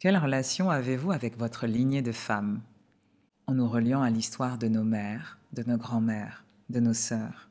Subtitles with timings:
[0.00, 2.62] Quelle relation avez-vous avec votre lignée de femmes?
[3.46, 7.50] En nous reliant à l'histoire de nos mères, de nos grands-mères, de nos sœurs,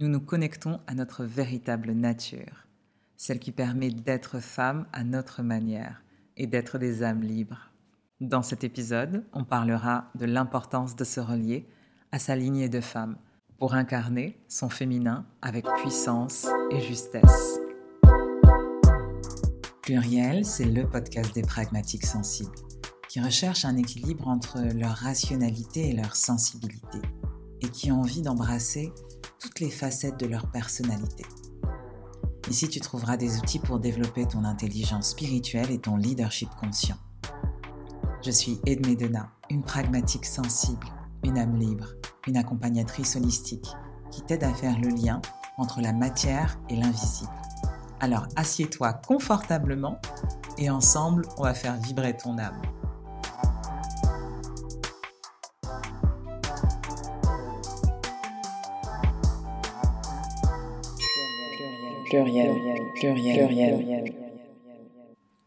[0.00, 2.66] nous nous connectons à notre véritable nature,
[3.18, 6.02] celle qui permet d'être femme à notre manière
[6.38, 7.70] et d'être des âmes libres.
[8.22, 11.68] Dans cet épisode, on parlera de l'importance de se relier
[12.10, 13.18] à sa lignée de femmes
[13.58, 17.61] pour incarner son féminin avec puissance et justesse.
[19.82, 22.54] Pluriel, c'est le podcast des pragmatiques sensibles,
[23.08, 27.00] qui recherchent un équilibre entre leur rationalité et leur sensibilité,
[27.62, 28.92] et qui ont envie d'embrasser
[29.40, 31.24] toutes les facettes de leur personnalité.
[32.48, 36.98] Ici, tu trouveras des outils pour développer ton intelligence spirituelle et ton leadership conscient.
[38.24, 40.86] Je suis Edmé Dena, une pragmatique sensible,
[41.24, 41.88] une âme libre,
[42.28, 43.66] une accompagnatrice holistique
[44.12, 45.20] qui t'aide à faire le lien
[45.58, 47.32] entre la matière et l'invisible
[48.02, 50.00] alors assieds-toi confortablement
[50.58, 52.60] et ensemble, on va faire vibrer ton âme.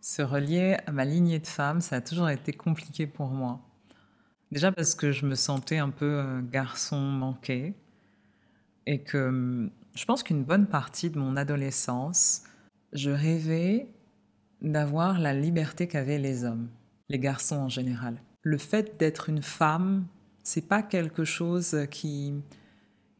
[0.02, 3.59] Se relier à ma lignée de femmes, ça a toujours été compliqué pour moi.
[4.52, 7.75] Déjà parce que je me sentais un peu euh, garçon manqué
[8.86, 12.44] et que hum, je pense qu'une bonne partie de mon adolescence,
[12.94, 13.88] je rêvais
[14.62, 16.70] d'avoir la liberté qu'avaient les hommes,
[17.10, 18.22] les garçons en général.
[18.42, 20.06] Le fait d'être une femme,
[20.44, 22.34] c'est pas quelque chose qui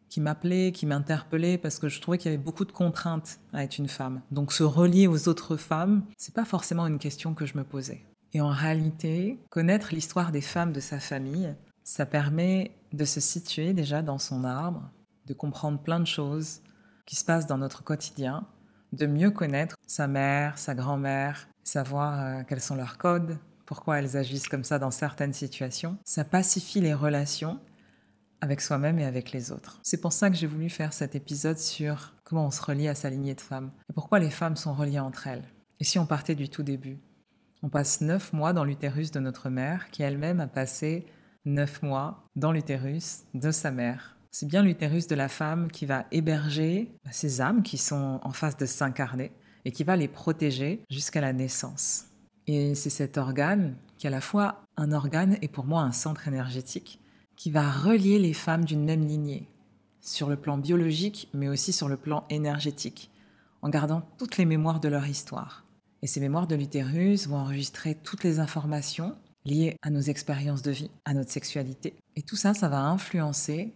[0.08, 3.66] qui m'appelait, qui m'interpellait parce que je trouvais qu'il y avait beaucoup de contraintes à
[3.66, 4.22] être une femme.
[4.32, 8.02] Donc se relier aux autres femmes, c'est pas forcément une question que je me posais.
[8.32, 13.74] Et en réalité, connaître l'histoire des femmes de sa famille, ça permet de se situer
[13.74, 14.90] déjà dans son arbre,
[15.26, 16.62] de comprendre plein de choses
[17.06, 18.48] qui se passent dans notre quotidien,
[18.94, 24.18] de mieux connaître sa mère, sa grand-mère, savoir euh, quels sont leurs codes, pourquoi elles
[24.18, 25.98] agissent comme ça dans certaines situations.
[26.06, 27.60] Ça pacifie les relations
[28.42, 29.80] avec soi-même et avec les autres.
[29.84, 32.96] C'est pour ça que j'ai voulu faire cet épisode sur comment on se relie à
[32.96, 35.44] sa lignée de femmes et pourquoi les femmes sont reliées entre elles.
[35.80, 37.00] Et si on partait du tout début?
[37.64, 41.08] On passe neuf mois dans l'utérus de notre mère qui elle-même a passé
[41.46, 44.15] neuf mois dans l'utérus de sa mère.
[44.38, 48.58] C'est bien l'utérus de la femme qui va héberger ces âmes qui sont en face
[48.58, 49.32] de s'incarner
[49.64, 52.08] et qui va les protéger jusqu'à la naissance.
[52.46, 55.94] Et c'est cet organe qui est à la fois un organe et pour moi un
[55.94, 57.00] centre énergétique
[57.38, 59.48] qui va relier les femmes d'une même lignée
[60.02, 63.12] sur le plan biologique mais aussi sur le plan énergétique
[63.62, 65.64] en gardant toutes les mémoires de leur histoire.
[66.02, 69.16] Et ces mémoires de l'utérus vont enregistrer toutes les informations
[69.46, 71.96] liées à nos expériences de vie, à notre sexualité.
[72.18, 73.74] Et tout ça, ça va influencer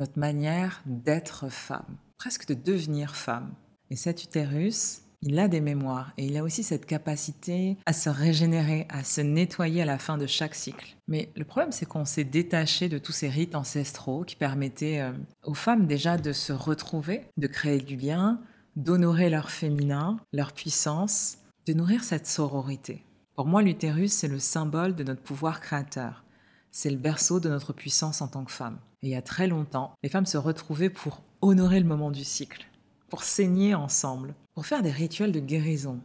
[0.00, 3.52] notre manière d'être femme, presque de devenir femme.
[3.90, 8.08] Et cet utérus, il a des mémoires et il a aussi cette capacité à se
[8.08, 10.96] régénérer, à se nettoyer à la fin de chaque cycle.
[11.06, 15.12] Mais le problème, c'est qu'on s'est détaché de tous ces rites ancestraux qui permettaient euh,
[15.44, 18.40] aux femmes déjà de se retrouver, de créer du lien,
[18.76, 21.36] d'honorer leur féminin, leur puissance,
[21.66, 23.04] de nourrir cette sororité.
[23.36, 26.24] Pour moi, l'utérus, c'est le symbole de notre pouvoir créateur.
[26.72, 28.78] C'est le berceau de notre puissance en tant que femme.
[29.02, 32.24] Et il y a très longtemps, les femmes se retrouvaient pour honorer le moment du
[32.24, 32.66] cycle,
[33.08, 36.00] pour saigner ensemble, pour faire des rituels de guérison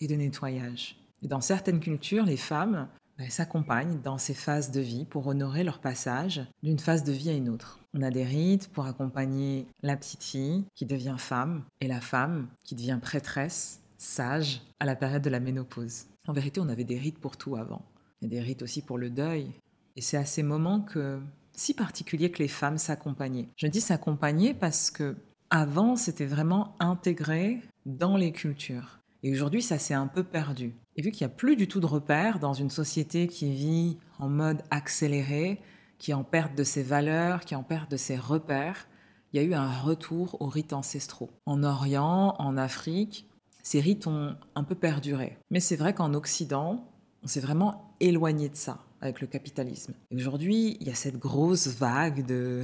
[0.00, 0.96] et de nettoyage.
[1.22, 5.64] Et dans certaines cultures, les femmes bah, s'accompagnent dans ces phases de vie pour honorer
[5.64, 7.78] leur passage d'une phase de vie à une autre.
[7.94, 12.48] On a des rites pour accompagner la petite fille qui devient femme et la femme
[12.64, 16.06] qui devient prêtresse, sage, à la période de la ménopause.
[16.26, 17.82] En vérité, on avait des rites pour tout avant.
[18.20, 19.52] Il y a des rites aussi pour le deuil,
[19.96, 21.20] et c'est à ces moments que
[21.54, 23.48] si particulier que les femmes s'accompagnaient.
[23.56, 25.16] Je dis s'accompagner parce que
[25.50, 29.00] avant c'était vraiment intégré dans les cultures.
[29.24, 30.74] Et aujourd'hui, ça s'est un peu perdu.
[30.96, 33.98] Et vu qu'il n'y a plus du tout de repères dans une société qui vit
[34.18, 35.60] en mode accéléré,
[35.98, 38.88] qui est en perte de ses valeurs, qui est en perte de ses repères,
[39.32, 41.30] il y a eu un retour aux rites ancestraux.
[41.46, 43.28] En Orient, en Afrique,
[43.62, 45.38] ces rites ont un peu perduré.
[45.50, 46.90] Mais c'est vrai qu'en Occident,
[47.22, 49.94] on s'est vraiment éloigné de ça avec le capitalisme.
[50.14, 52.62] aujourd'hui, il y a cette grosse vague de,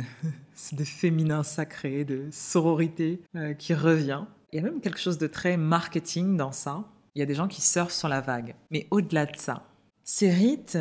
[0.85, 4.25] féminin sacré, de sororité euh, qui revient.
[4.53, 6.85] Il y a même quelque chose de très marketing dans ça.
[7.15, 8.55] Il y a des gens qui surfent sur la vague.
[8.71, 9.65] Mais au-delà de ça,
[10.05, 10.79] ces rites,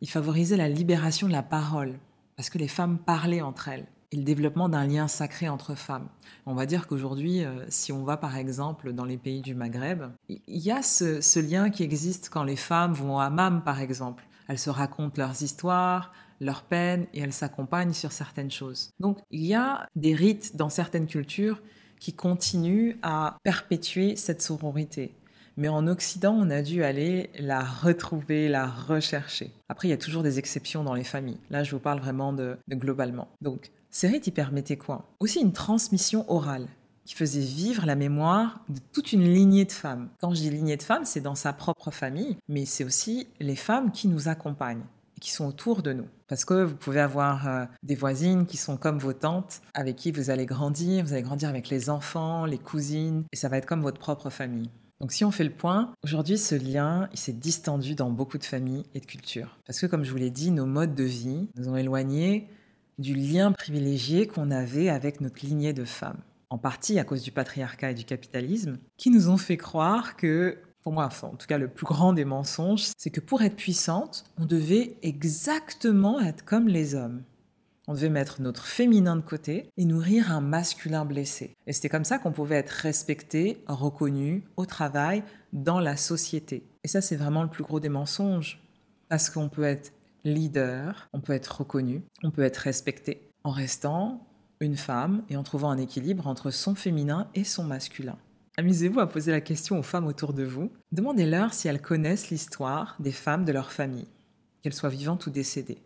[0.00, 1.98] ils favorisaient la libération de la parole,
[2.36, 6.08] parce que les femmes parlaient entre elles et le développement d'un lien sacré entre femmes.
[6.46, 10.04] On va dire qu'aujourd'hui, euh, si on va par exemple dans les pays du Maghreb,
[10.28, 13.80] il y a ce, ce, lien qui existe quand les femmes vont à Hammam par
[13.80, 14.24] exemple.
[14.50, 18.90] Elles se racontent leurs histoires, leurs peines et elles s'accompagnent sur certaines choses.
[18.98, 21.62] Donc il y a des rites dans certaines cultures
[22.00, 25.14] qui continuent à perpétuer cette sororité.
[25.56, 29.52] Mais en Occident, on a dû aller la retrouver, la rechercher.
[29.68, 31.38] Après, il y a toujours des exceptions dans les familles.
[31.50, 33.28] Là, je vous parle vraiment de, globalement.
[33.42, 35.04] Donc, ces rites, ils permettaient quoi?
[35.20, 36.66] Aussi une transmission orale
[37.10, 40.10] qui faisait vivre la mémoire de toute une lignée de femmes.
[40.20, 43.56] Quand je dis lignée de femmes, c'est dans sa propre famille, mais c'est aussi les
[43.56, 44.84] femmes qui nous accompagnent
[45.16, 46.06] et qui sont autour de nous.
[46.28, 50.12] Parce que vous pouvez avoir euh, des voisines qui sont comme vos tantes, avec qui
[50.12, 53.66] vous allez grandir, vous allez grandir avec les enfants, les cousines, et ça va être
[53.66, 54.70] comme votre propre famille.
[55.00, 58.44] Donc si on fait le point, aujourd'hui ce lien, il s'est distendu dans beaucoup de
[58.44, 59.58] familles et de cultures.
[59.66, 62.46] Parce que comme je vous l'ai dit, nos modes de vie nous ont éloignés
[62.98, 67.32] du lien privilégié qu'on avait avec notre lignée de femmes en partie à cause du
[67.32, 71.58] patriarcat et du capitalisme, qui nous ont fait croire que, pour moi, en tout cas
[71.58, 76.68] le plus grand des mensonges, c'est que pour être puissante, on devait exactement être comme
[76.68, 77.22] les hommes.
[77.86, 81.56] On devait mettre notre féminin de côté et nourrir un masculin blessé.
[81.66, 86.62] Et c'était comme ça qu'on pouvait être respecté, reconnu au travail, dans la société.
[86.84, 88.62] Et ça, c'est vraiment le plus gros des mensonges.
[89.08, 89.92] Parce qu'on peut être
[90.24, 94.24] leader, on peut être reconnu, on peut être respecté en restant
[94.60, 98.18] une femme et en trouvant un équilibre entre son féminin et son masculin.
[98.56, 100.70] Amusez-vous à poser la question aux femmes autour de vous.
[100.92, 104.08] Demandez-leur si elles connaissent l'histoire des femmes de leur famille,
[104.62, 105.82] qu'elles soient vivantes ou décédées.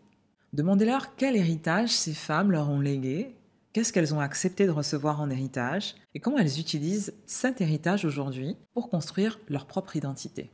[0.51, 3.35] Demandez-leur quel héritage ces femmes leur ont légué,
[3.71, 8.57] qu'est-ce qu'elles ont accepté de recevoir en héritage et comment elles utilisent cet héritage aujourd'hui
[8.73, 10.51] pour construire leur propre identité.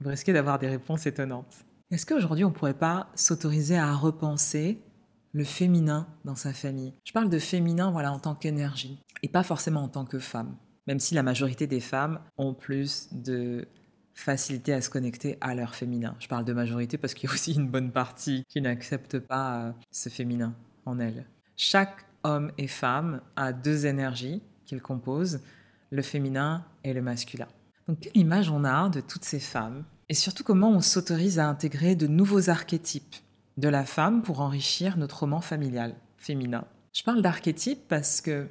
[0.00, 1.64] Vous risquez d'avoir des réponses étonnantes.
[1.90, 4.82] Est-ce qu'aujourd'hui on ne pourrait pas s'autoriser à repenser
[5.32, 6.94] le féminin dans sa famille.
[7.04, 10.56] Je parle de féminin voilà en tant qu'énergie et pas forcément en tant que femme.
[10.86, 13.68] Même si la majorité des femmes ont plus de
[14.14, 16.16] facilité à se connecter à leur féminin.
[16.18, 19.60] Je parle de majorité parce qu'il y a aussi une bonne partie qui n'accepte pas
[19.60, 20.54] euh, ce féminin
[20.86, 21.26] en elle.
[21.56, 25.40] Chaque homme et femme a deux énergies qu'il compose,
[25.90, 27.46] le féminin et le masculin.
[27.86, 31.48] Donc quelle image on a de toutes ces femmes et surtout comment on s'autorise à
[31.48, 33.16] intégrer de nouveaux archétypes
[33.58, 36.64] de la femme pour enrichir notre roman familial féminin.
[36.92, 38.46] Je parle d'archétype parce que,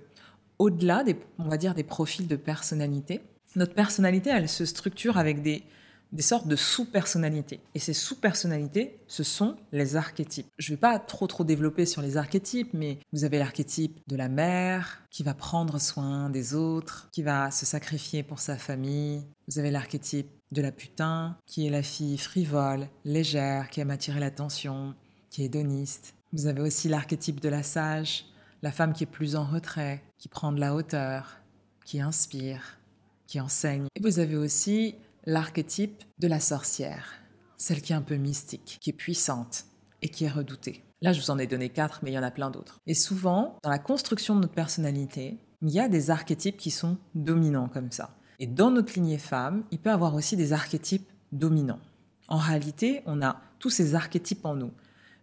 [0.60, 3.22] au-delà des, on va dire, des profils de personnalité,
[3.56, 5.64] notre personnalité, elle se structure avec des,
[6.12, 7.62] des sortes de sous-personnalités.
[7.74, 10.48] Et ces sous-personnalités, ce sont les archétypes.
[10.58, 14.16] Je ne vais pas trop trop développer sur les archétypes, mais vous avez l'archétype de
[14.18, 19.24] la mère qui va prendre soin des autres, qui va se sacrifier pour sa famille.
[19.48, 24.20] Vous avez l'archétype de la putain, qui est la fille frivole, légère, qui aime attirer
[24.20, 24.96] l'attention,
[25.30, 26.16] qui est hédoniste.
[26.34, 28.26] Vous avez aussi l'archétype de la sage,
[28.62, 31.40] la femme qui est plus en retrait, qui prend de la hauteur,
[31.86, 32.80] qui inspire,
[33.28, 33.88] qui enseigne.
[33.96, 34.96] Et vous avez aussi
[35.26, 37.14] l'archétype de la sorcière,
[37.58, 39.66] celle qui est un peu mystique, qui est puissante
[40.02, 40.84] et qui est redoutée.
[41.02, 42.80] Là, je vous en ai donné quatre, mais il y en a plein d'autres.
[42.88, 46.98] Et souvent, dans la construction de notre personnalité, il y a des archétypes qui sont
[47.14, 48.17] dominants comme ça.
[48.40, 51.80] Et dans notre lignée femme, il peut avoir aussi des archétypes dominants.
[52.28, 54.72] En réalité, on a tous ces archétypes en nous.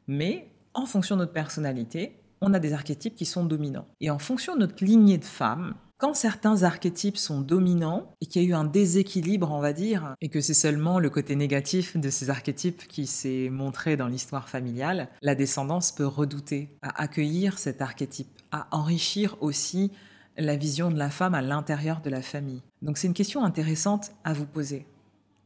[0.08, 3.86] Mais en fonction de notre personnalité, on a des archétypes qui sont dominants.
[4.00, 8.42] Et en fonction de notre lignée de femme, quand certains archétypes sont dominants et qu'il
[8.42, 11.96] y a eu un déséquilibre, on va dire, et que c'est seulement le côté négatif
[11.96, 17.58] de ces archétypes qui s'est montré dans l'histoire familiale, la descendance peut redouter à accueillir
[17.58, 19.92] cet archétype, à enrichir aussi
[20.36, 22.62] la vision de la femme à l'intérieur de la famille.
[22.84, 24.86] Donc c'est une question intéressante à vous poser.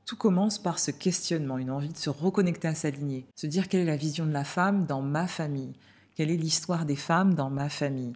[0.05, 3.69] Tout commence par ce questionnement, une envie de se reconnecter à sa lignée, se dire
[3.69, 5.73] quelle est la vision de la femme dans ma famille,
[6.16, 8.12] quelle est l'histoire des femmes dans ma famille.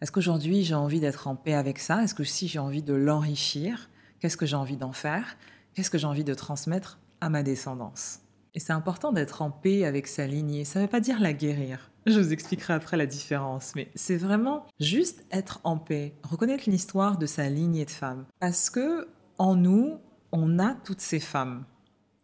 [0.00, 2.02] Est-ce qu'aujourd'hui j'ai envie d'être en paix avec ça?
[2.02, 5.36] Est-ce que si j'ai envie de l'enrichir Qu'est-ce que j'ai envie d'en faire?
[5.74, 8.20] Qu'est-ce que j'ai envie de transmettre à ma descendance?
[8.54, 10.64] Et c'est important d'être en paix avec sa lignée.
[10.64, 11.90] Ça ne veut pas dire la guérir.
[12.04, 17.16] Je vous expliquerai après la différence, mais c'est vraiment juste être en paix, reconnaître l'histoire
[17.16, 18.26] de sa lignée de femmes.
[18.40, 19.98] Parce que en nous,
[20.32, 21.64] on a toutes ces femmes.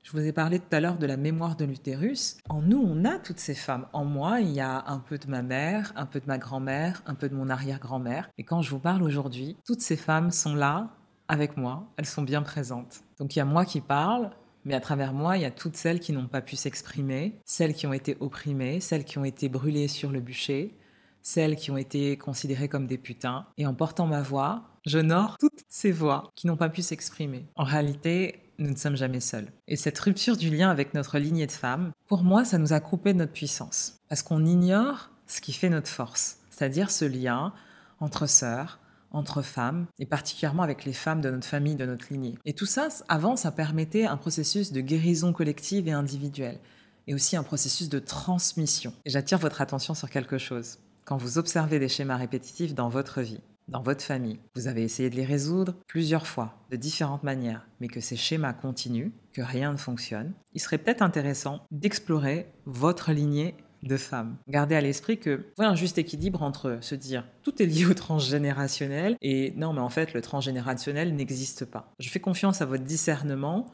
[0.03, 2.39] Je vous ai parlé tout à l'heure de la mémoire de l'utérus.
[2.49, 3.87] En nous, on a toutes ces femmes.
[3.93, 7.03] En moi, il y a un peu de ma mère, un peu de ma grand-mère,
[7.07, 8.31] un peu de mon arrière-grand-mère.
[8.39, 10.91] Et quand je vous parle aujourd'hui, toutes ces femmes sont là
[11.29, 11.93] avec moi.
[11.99, 13.01] Elles sont bien présentes.
[13.19, 14.31] Donc il y a moi qui parle,
[14.69, 17.73] mais à travers moi, il y a toutes celles qui n'ont pas pu s'exprimer, celles
[17.73, 20.77] qui ont été opprimées, celles qui ont été brûlées sur le bûcher,
[21.23, 23.47] celles qui ont été considérées comme des putains.
[23.57, 27.47] Et en portant ma voix, j'honore toutes ces voix qui n'ont pas pu s'exprimer.
[27.57, 29.51] En réalité, nous ne sommes jamais seuls.
[29.69, 32.81] Et cette rupture du lien avec notre lignée de femmes, pour moi, ça nous a
[32.81, 33.97] coupé de notre puissance.
[34.11, 37.55] Parce qu'on ignore ce qui fait notre force, c'est-à-dire ce lien
[38.01, 42.35] entre sœurs, entre femmes, et particulièrement avec les femmes de notre famille, de notre lignée.
[42.45, 46.59] Et tout ça, avant, ça permettait un processus de guérison collective et individuelle,
[47.07, 48.93] et aussi un processus de transmission.
[49.05, 50.79] Et j'attire votre attention sur quelque chose.
[51.05, 55.11] Quand vous observez des schémas répétitifs dans votre vie, dans votre famille, vous avez essayé
[55.11, 59.73] de les résoudre plusieurs fois, de différentes manières, mais que ces schémas continuent, que rien
[59.73, 64.37] ne fonctionne, il serait peut-être intéressant d'explorer votre lignée de femmes.
[64.49, 67.95] Gardez à l'esprit que voilà un juste équilibre entre se dire tout est lié au
[67.95, 71.93] transgénérationnel et non mais en fait le transgénérationnel n'existe pas.
[71.99, 73.67] Je fais confiance à votre discernement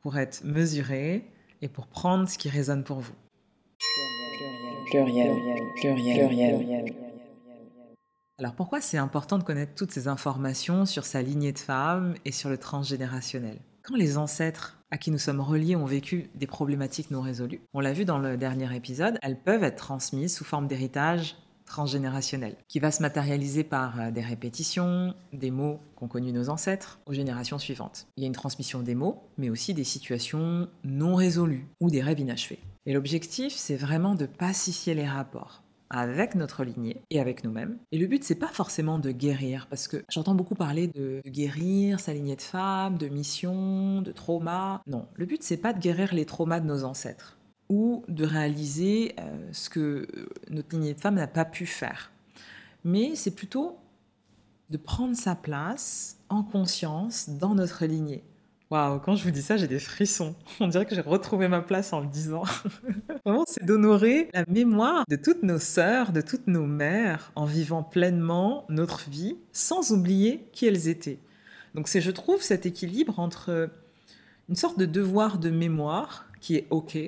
[0.00, 1.24] pour être mesuré
[1.60, 3.14] et pour prendre ce qui résonne pour vous.
[4.90, 5.36] Pluriel,
[5.76, 6.94] pluriel, pluriel,
[8.38, 12.32] Alors pourquoi c'est important de connaître toutes ces informations sur sa lignée de femmes et
[12.32, 13.58] sur le transgénérationnel?
[13.82, 17.80] Quand les ancêtres à qui nous sommes reliés ont vécu des problématiques non résolues, on
[17.80, 21.36] l'a vu dans le dernier épisode, elles peuvent être transmises sous forme d'héritage
[21.68, 26.98] transgénérationnel, qui va se matérialiser par euh, des répétitions, des mots qu'ont connus nos ancêtres,
[27.06, 28.06] aux générations suivantes.
[28.16, 32.00] Il y a une transmission des mots, mais aussi des situations non résolues ou des
[32.00, 32.58] rêves inachevés.
[32.86, 37.78] Et l'objectif, c'est vraiment de pacifier les rapports avec notre lignée et avec nous-mêmes.
[37.92, 42.00] Et le but, c'est pas forcément de guérir, parce que j'entends beaucoup parler de, guérir
[42.00, 44.82] sa lignée de femme, de mission, de trauma.
[44.86, 49.14] Non, le but, c'est pas de guérir les traumas de nos ancêtres ou de réaliser
[49.20, 50.06] euh, ce que
[50.50, 52.10] notre lignée de femme n'a pas pu faire.
[52.84, 53.76] Mais c'est plutôt
[54.70, 58.24] de prendre sa place en conscience dans notre lignée.
[58.70, 60.34] Waouh, quand je vous dis ça, j'ai des frissons.
[60.60, 62.42] On dirait que j'ai retrouvé ma place en le disant.
[63.24, 67.82] Vraiment, c'est d'honorer la mémoire de toutes nos sœurs, de toutes nos mères, en vivant
[67.82, 71.18] pleinement notre vie, sans oublier qui elles étaient.
[71.74, 73.70] Donc c'est, je trouve, cet équilibre entre
[74.50, 76.98] une sorte de devoir de mémoire, qui est OK,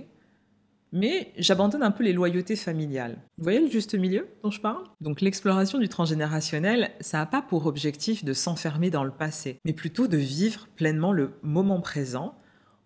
[0.92, 3.18] mais j'abandonne un peu les loyautés familiales.
[3.38, 4.84] Vous voyez le juste milieu dont je parle?
[5.00, 9.72] Donc l'exploration du transgénérationnel, ça n'a pas pour objectif de s'enfermer dans le passé, mais
[9.72, 12.34] plutôt de vivre pleinement le moment présent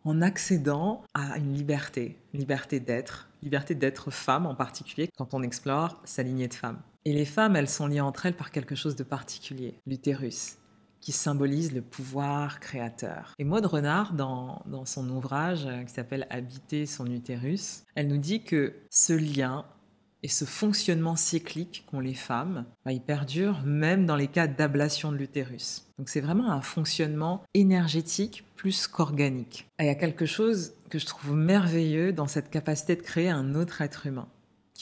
[0.04, 6.00] en accédant à une liberté, liberté d'être, liberté d'être femme en particulier quand on explore
[6.04, 6.80] sa lignée de femme.
[7.06, 10.56] Et les femmes, elles sont liées entre elles par quelque chose de particulier, l'utérus
[11.04, 13.34] qui symbolise le pouvoir créateur.
[13.38, 18.16] Et Maud Renard, dans, dans son ouvrage euh, qui s'appelle Habiter son utérus, elle nous
[18.16, 19.66] dit que ce lien
[20.22, 25.12] et ce fonctionnement cyclique qu'ont les femmes, bah, il perdure même dans les cas d'ablation
[25.12, 25.84] de l'utérus.
[25.98, 29.68] Donc c'est vraiment un fonctionnement énergétique plus qu'organique.
[29.78, 33.54] Il y a quelque chose que je trouve merveilleux dans cette capacité de créer un
[33.54, 34.28] autre être humain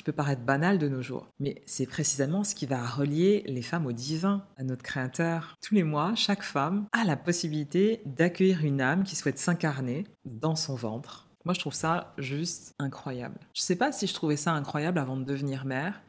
[0.02, 1.28] peut paraître banal de nos jours.
[1.40, 5.56] Mais c'est précisément ce qui va relier les femmes au divin, à notre Créateur.
[5.62, 10.56] Tous les mois, chaque femme a la possibilité d'accueillir une âme qui souhaite s'incarner dans
[10.56, 11.28] son ventre.
[11.44, 13.38] Moi, je trouve ça juste incroyable.
[13.54, 16.02] Je ne sais pas si je trouvais ça incroyable avant de devenir mère,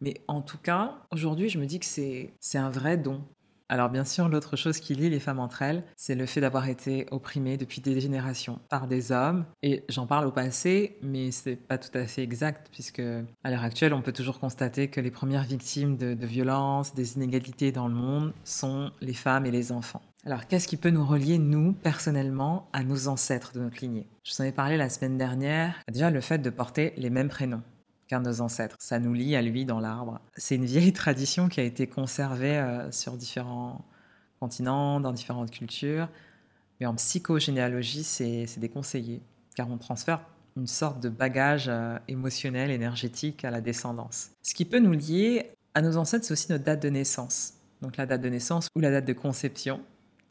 [0.00, 3.24] mais en tout cas, aujourd'hui, je me dis que c'est un vrai don.
[3.68, 6.68] Alors bien sûr, l'autre chose qui lie les femmes entre elles, c'est le fait d'avoir
[6.68, 9.44] été opprimées depuis des générations par des hommes.
[9.62, 13.64] Et j'en parle au passé, mais c'est pas tout à fait exact, puisque à l'heure
[13.64, 17.88] actuelle, on peut toujours constater que les premières victimes de, de violences, des inégalités dans
[17.88, 20.02] le monde sont les femmes et les enfants.
[20.24, 24.08] Alors, qu'est-ce qui peut nous relier, nous, personnellement, à nos ancêtres de notre lignée?
[24.24, 25.76] Je vous en ai parlé la semaine dernière.
[25.88, 27.62] Déjà, le fait de porter les mêmes prénoms
[28.08, 28.76] qu'un nos ancêtres.
[28.78, 30.20] Ça nous lie à lui dans l'arbre.
[30.36, 33.84] C'est une vieille tradition qui a été conservée euh, sur différents
[34.40, 36.08] continents, dans différentes cultures.
[36.80, 39.22] Mais en psychogénéalogie, c'est déconseillé,
[39.54, 40.20] car on transfère
[40.56, 44.30] une sorte de bagage euh, émotionnel, énergétique à la descendance.
[44.42, 47.54] Ce qui peut nous lier à nos ancêtres, c'est aussi notre date de naissance.
[47.82, 49.80] Donc la date de naissance ou la date de conception.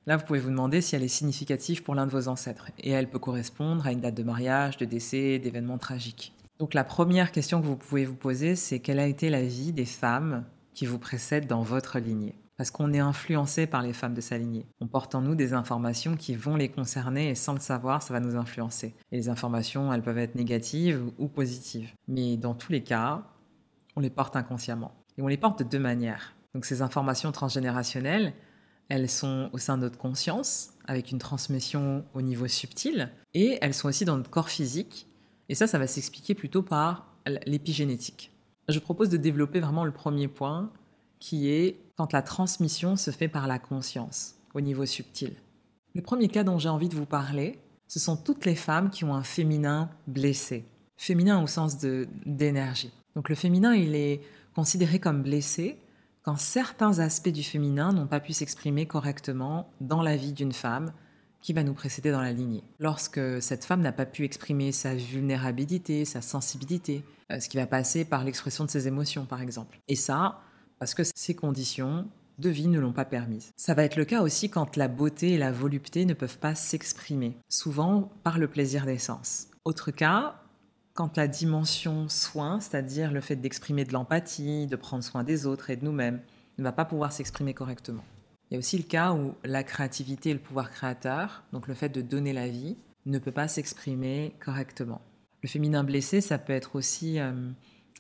[0.07, 2.69] Là, vous pouvez vous demander si elle est significative pour l'un de vos ancêtres.
[2.79, 6.34] Et elle peut correspondre à une date de mariage, de décès, d'événements tragiques.
[6.57, 9.73] Donc la première question que vous pouvez vous poser, c'est quelle a été la vie
[9.73, 12.35] des femmes qui vous précèdent dans votre lignée?
[12.55, 14.65] Parce qu'on est influencé par les femmes de sa lignée.
[14.79, 18.13] On porte en nous des informations qui vont les concerner et sans le savoir, ça
[18.13, 18.95] va nous influencer.
[19.11, 21.91] Et les informations, elles peuvent être négatives ou positives.
[22.07, 23.23] Mais dans tous les cas,
[23.97, 24.93] on les porte inconsciemment.
[25.17, 26.35] Et on les porte de deux manières.
[26.53, 28.33] Donc ces informations transgénérationnelles,
[28.87, 33.73] elles sont au sein de notre conscience, avec une transmission au niveau subtil, et elles
[33.73, 35.07] sont aussi dans notre corps physique,
[35.49, 37.07] et ça, ça va s'expliquer plutôt par
[37.45, 38.31] l'épigénétique.
[38.67, 40.71] Je propose de développer vraiment le premier point,
[41.19, 45.33] qui est quand la transmission se fait par la conscience, au niveau subtil.
[45.93, 49.03] Le premier cas dont j'ai envie de vous parler, ce sont toutes les femmes qui
[49.05, 50.65] ont un féminin blessé.
[50.97, 51.77] Féminin au sens
[52.25, 52.91] d'énergie.
[53.15, 54.21] Donc le féminin, il est
[54.55, 55.77] considéré comme blessé
[56.23, 60.91] quand certains aspects du féminin n'ont pas pu s'exprimer correctement dans la vie d'une femme,
[61.45, 62.63] qui va nous précéder dans la lignée.
[62.79, 67.67] Lorsque cette femme n'a pas pu exprimer sa vulnérabilité, sa sensibilité, euh, ce qui va
[67.67, 69.79] passer par l'expression de ses émotions par exemple.
[69.87, 70.41] Et ça,
[70.79, 72.07] parce que ces conditions
[72.39, 73.51] de vie ne l'ont pas permise.
[73.57, 76.55] Ça va être le cas aussi quand la beauté et la volupté ne peuvent pas
[76.55, 79.49] s'exprimer, souvent par le plaisir des sens.
[79.65, 80.41] Autre cas,
[80.95, 85.69] quand la dimension soin, c'est-à-dire le fait d'exprimer de l'empathie, de prendre soin des autres
[85.69, 86.21] et de nous-mêmes,
[86.57, 88.03] ne va pas pouvoir s'exprimer correctement.
[88.49, 91.73] Il y a aussi le cas où la créativité et le pouvoir créateur, donc le
[91.73, 95.01] fait de donner la vie, ne peut pas s'exprimer correctement.
[95.41, 97.31] Le féminin blessé, ça peut être aussi euh,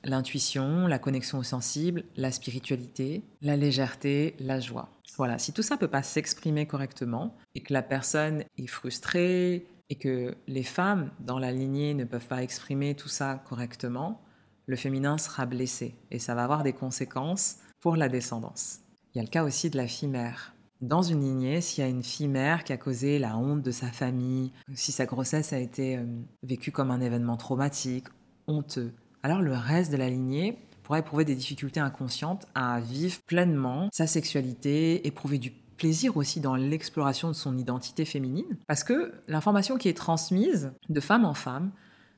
[0.03, 4.89] l'intuition, la connexion au sensible, la spiritualité, la légèreté, la joie.
[5.17, 9.67] Voilà, si tout ça ne peut pas s'exprimer correctement et que la personne est frustrée
[9.89, 14.21] et que les femmes dans la lignée ne peuvent pas exprimer tout ça correctement,
[14.65, 18.79] le féminin sera blessé et ça va avoir des conséquences pour la descendance.
[19.15, 20.53] Il y a le cas aussi de la fille mère.
[20.81, 23.71] Dans une lignée, s'il y a une fille mère qui a causé la honte de
[23.71, 26.03] sa famille, si sa grossesse a été euh,
[26.43, 28.07] vécue comme un événement traumatique,
[28.47, 28.91] honteux,
[29.23, 34.05] alors le reste de la lignée pourrait éprouver des difficultés inconscientes à vivre pleinement sa
[34.05, 38.57] sexualité, éprouver du plaisir aussi dans l'exploration de son identité féminine.
[38.67, 41.71] Parce que l'information qui est transmise de femme en femme,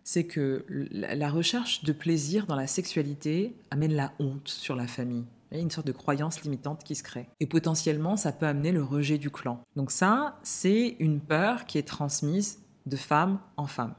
[0.04, 5.26] c'est que la recherche de plaisir dans la sexualité amène la honte sur la famille.
[5.52, 7.30] Il y a une sorte de croyance limitante qui se crée.
[7.40, 9.62] Et potentiellement, ça peut amener le rejet du clan.
[9.76, 13.96] Donc ça, c'est une peur qui est transmise de femme en femme.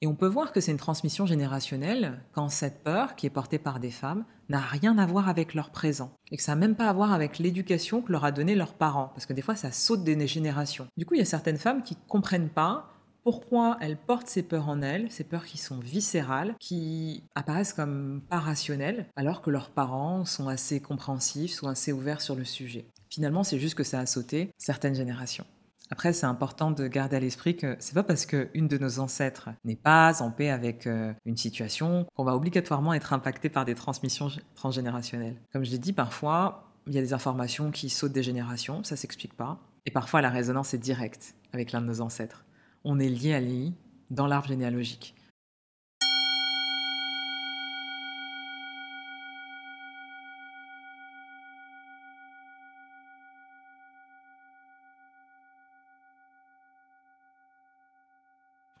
[0.00, 3.58] Et on peut voir que c'est une transmission générationnelle quand cette peur, qui est portée
[3.58, 6.12] par des femmes, n'a rien à voir avec leur présent.
[6.30, 8.74] Et que ça n'a même pas à voir avec l'éducation que leur a donnée leurs
[8.74, 9.10] parents.
[9.14, 10.86] Parce que des fois, ça saute des générations.
[10.96, 12.92] Du coup, il y a certaines femmes qui ne comprennent pas
[13.28, 18.22] pourquoi elles portent ces peurs en elles, ces peurs qui sont viscérales, qui apparaissent comme
[18.30, 22.86] pas rationnelles, alors que leurs parents sont assez compréhensifs, sont assez ouverts sur le sujet.
[23.10, 25.44] Finalement, c'est juste que ça a sauté certaines générations.
[25.90, 29.50] Après, c'est important de garder à l'esprit que c'est pas parce qu'une de nos ancêtres
[29.62, 33.74] n'est pas en paix avec euh, une situation qu'on va obligatoirement être impacté par des
[33.74, 35.36] transmissions transgénérationnelles.
[35.52, 38.96] Comme je l'ai dit, parfois, il y a des informations qui sautent des générations, ça
[38.96, 39.58] s'explique pas.
[39.84, 42.46] Et parfois, la résonance est directe avec l'un de nos ancêtres.
[42.84, 43.74] On est lié à lui
[44.10, 45.14] dans l'arbre généalogique.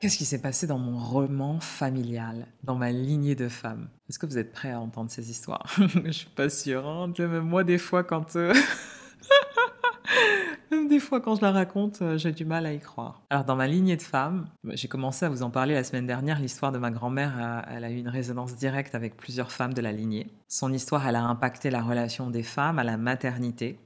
[0.00, 3.88] Qu'est-ce qui s'est passé dans mon roman familial, dans ma lignée de femmes?
[4.08, 5.66] Est-ce que vous êtes prêts à entendre ces histoires?
[6.04, 6.86] Je suis pas sûre.
[6.86, 7.12] Hein.
[7.18, 8.54] Même moi, des fois, quand euh,
[10.88, 13.22] des fois, quand je la raconte, euh, j'ai du mal à y croire.
[13.30, 16.40] Alors, dans ma lignée de femmes, j'ai commencé à vous en parler la semaine dernière.
[16.40, 19.80] L'histoire de ma grand-mère, euh, elle a eu une résonance directe avec plusieurs femmes de
[19.80, 20.28] la lignée.
[20.48, 23.78] Son histoire, elle a impacté la relation des femmes à la maternité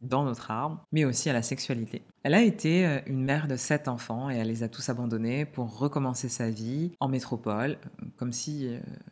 [0.00, 2.02] dans notre arbre, mais aussi à la sexualité.
[2.24, 5.44] Elle a été euh, une mère de sept enfants et elle les a tous abandonnés
[5.44, 7.78] pour recommencer sa vie en métropole,
[8.16, 8.68] comme si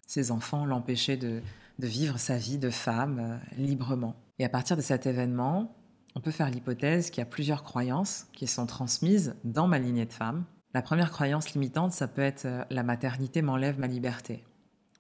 [0.07, 1.41] ses enfants l'empêchaient de,
[1.79, 4.15] vivre sa vie de femme librement.
[4.39, 5.75] Et à partir de cet événement,
[6.15, 10.07] on peut faire l'hypothèse qu'il y a plusieurs croyances qui sont transmises dans ma lignée
[10.07, 10.45] de femmes.
[10.75, 14.45] La première croyance limitante, ça peut être la maternité m'enlève ma liberté.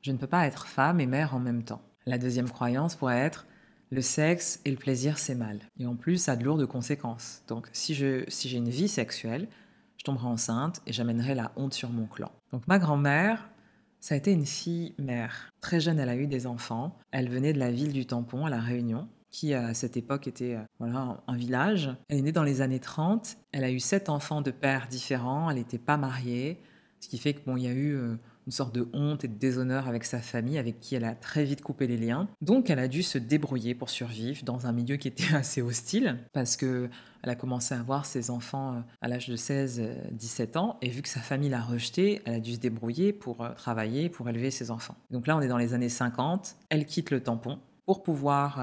[0.03, 1.83] Je ne peux pas être femme et mère en même temps.
[2.07, 3.47] La deuxième croyance pourrait être
[3.91, 5.59] le sexe et le plaisir, c'est mal.
[5.79, 7.43] Et en plus, ça a de lourdes conséquences.
[7.49, 9.49] Donc, si j'ai si une vie sexuelle,
[9.97, 12.31] je tomberai enceinte et j'amènerai la honte sur mon clan.
[12.53, 13.51] Donc, ma grand-mère,
[13.99, 15.51] ça a été une fille mère.
[15.61, 16.97] Très jeune, elle a eu des enfants.
[17.11, 20.57] Elle venait de la ville du Tampon, à La Réunion, qui à cette époque était
[20.57, 21.91] euh, voilà, un village.
[22.09, 23.37] Elle est née dans les années 30.
[23.53, 25.51] Elle a eu sept enfants de pères différents.
[25.51, 26.61] Elle n'était pas mariée.
[27.01, 28.17] Ce qui fait que bon, y a eu euh,
[28.47, 31.45] une sorte de honte et de déshonneur avec sa famille, avec qui elle a très
[31.45, 32.29] vite coupé les liens.
[32.43, 36.19] Donc elle a dû se débrouiller pour survivre dans un milieu qui était assez hostile,
[36.33, 36.91] parce que
[37.23, 41.01] elle a commencé à avoir ses enfants euh, à l'âge de 16-17 ans, et vu
[41.01, 44.71] que sa famille l'a rejetée, elle a dû se débrouiller pour travailler, pour élever ses
[44.71, 44.97] enfants.
[45.11, 48.59] Donc là, on est dans les années 50, elle quitte le tampon pour pouvoir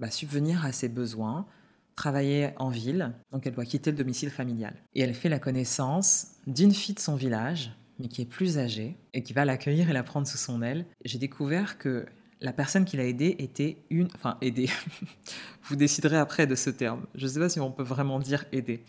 [0.00, 1.46] bah, subvenir à ses besoins,
[1.94, 4.74] travailler en ville, donc elle doit quitter le domicile familial.
[4.94, 8.96] Et elle fait la connaissance d'une fille de son village, mais qui est plus âgée
[9.14, 10.84] et qui va l'accueillir et la prendre sous son aile.
[11.04, 12.06] J'ai découvert que
[12.40, 14.08] la personne qui l'a aidée était une...
[14.14, 14.68] Enfin, aidée.
[15.62, 17.06] Vous déciderez après de ce terme.
[17.14, 18.84] Je ne sais pas si on peut vraiment dire aider.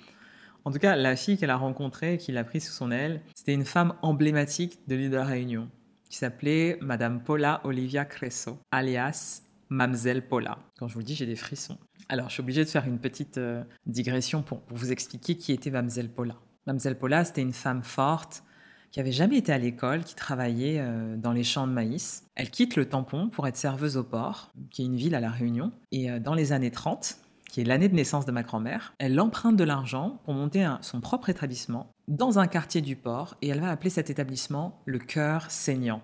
[0.65, 3.53] En tout cas, la fille qu'elle a rencontrée qui l'a prise sous son aile, c'était
[3.53, 5.69] une femme emblématique de l'île de la Réunion,
[6.09, 10.58] qui s'appelait Madame Paula Olivia Cresso, alias Mamselle Paula.
[10.77, 11.77] Quand je vous le dis, j'ai des frissons.
[12.10, 15.71] Alors, je suis obligée de faire une petite euh, digression pour, vous expliquer qui était
[15.71, 16.36] Mamselle Paula.
[16.65, 18.43] Mamselle Paula, c'était une femme forte,
[18.91, 22.25] qui avait jamais été à l'école, qui travaillait euh, dans les champs de maïs.
[22.36, 25.30] Elle quitte le tampon pour être serveuse au port, qui est une ville à La
[25.30, 25.71] Réunion.
[25.91, 27.17] Et euh, dans les années 30,
[27.49, 31.01] qui est l'année de naissance de ma grand-mère, elle emprunte de l'argent pour monter son
[31.01, 35.49] propre établissement dans un quartier du port et elle va appeler cet établissement le cœur
[35.49, 36.01] saignant.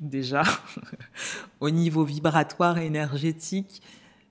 [0.00, 0.42] Déjà,
[1.60, 3.82] au niveau vibratoire et énergétique,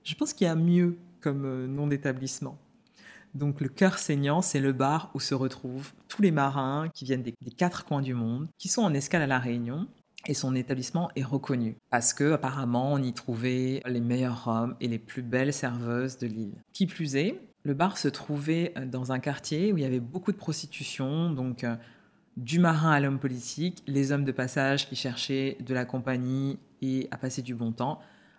[0.04, 2.58] je pense qu'il y a mieux comme euh, nom d'établissement.
[3.34, 7.22] Donc le cœur saignant, c'est le bar où se retrouvent tous les marins qui viennent
[7.22, 9.86] des, quatre coins du monde, qui sont en escale à La Réunion
[10.26, 14.88] et son établissement est reconnu parce que apparemment on y trouvait les meilleurs hommes et
[14.88, 16.54] les plus belles serveuses de l'île.
[16.72, 20.32] Qui plus est, le bar se trouvait dans un quartier où il y avait beaucoup
[20.32, 21.76] de prostitution, donc euh,
[22.38, 27.08] du marin à l'homme politique, les hommes de passage qui cherchaient de la compagnie et
[27.10, 27.98] à passer du bon temps,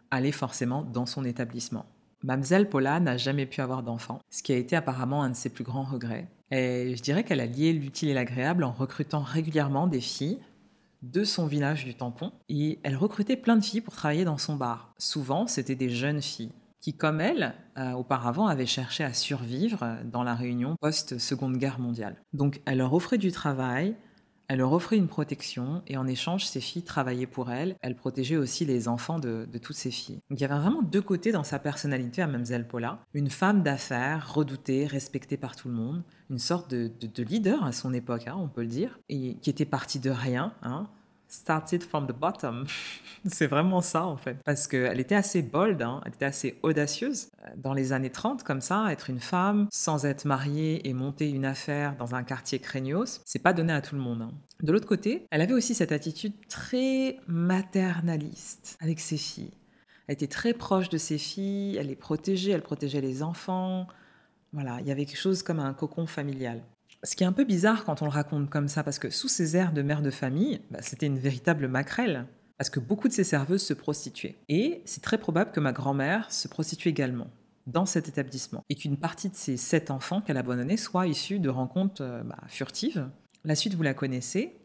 [0.09, 1.85] allaient forcément dans son établissement.
[2.23, 5.49] Mamselle Paula n'a jamais pu avoir d'enfant, ce qui a été apparemment un de ses
[5.49, 6.29] plus grands regrets.
[6.49, 10.39] Et je dirais qu'elle a lié l'utile et l'agréable en recrutant régulièrement des filles
[11.01, 14.55] de son village du tampon et elle recrutait plein de filles pour travailler dans son
[14.55, 14.93] bar.
[14.97, 20.23] Souvent, c'était des jeunes filles qui, comme elle, euh, auparavant avaient cherché à survivre dans
[20.23, 22.15] la Réunion post-Seconde Guerre mondiale.
[22.33, 23.95] Donc elle leur offrait du travail,
[24.49, 27.75] elle leur offrait une protection et en échange, ces filles travaillaient pour elle.
[27.81, 30.19] Elle protégeait aussi les enfants de, toutes ces filles.
[30.29, 32.99] Donc il y avait vraiment deux côtés dans sa personnalité à Mlle Paula.
[33.13, 36.03] Une femme d'affaires, redoutée, respectée par tout le monde.
[36.31, 38.99] Une sorte de, leader à son époque, hein, on peut le dire.
[39.07, 40.53] Et qui était partie de rien.
[40.63, 40.89] Hein,
[41.29, 42.65] started from the bottom.
[43.25, 44.37] c'est vraiment ça en fait.
[44.43, 47.29] Parce qu'elle était assez bold, hein, elle était assez audacieuse.
[47.55, 51.45] Dans les années 30, comme ça, être une femme sans être mariée et monter une
[51.45, 54.23] affaire dans un quartier craignos, c'est pas donné à tout le monde.
[54.23, 54.31] Hein.
[54.61, 59.53] De l'autre côté, elle avait aussi cette attitude très maternaliste avec ses filles.
[60.07, 63.87] Elle était très proche de ses filles, elle les protégeait, elle protégeait les enfants.
[64.53, 66.63] Voilà, il y avait quelque chose comme un cocon familial.
[67.03, 69.29] Ce qui est un peu bizarre quand on le raconte comme ça, parce que sous
[69.29, 73.13] ses airs de mère de famille, bah, c'était une véritable maquerelle, parce que beaucoup de
[73.13, 74.37] ses serveuses se prostituaient.
[74.49, 77.27] Et c'est très probable que ma grand-mère se prostitue également
[77.67, 81.49] dans cet établissement, et qu'une partie de ses sept enfants qu'elle abandonnait soit issue de
[81.49, 83.07] rencontres euh, bah, furtives.
[83.45, 84.57] La suite, vous la connaissez.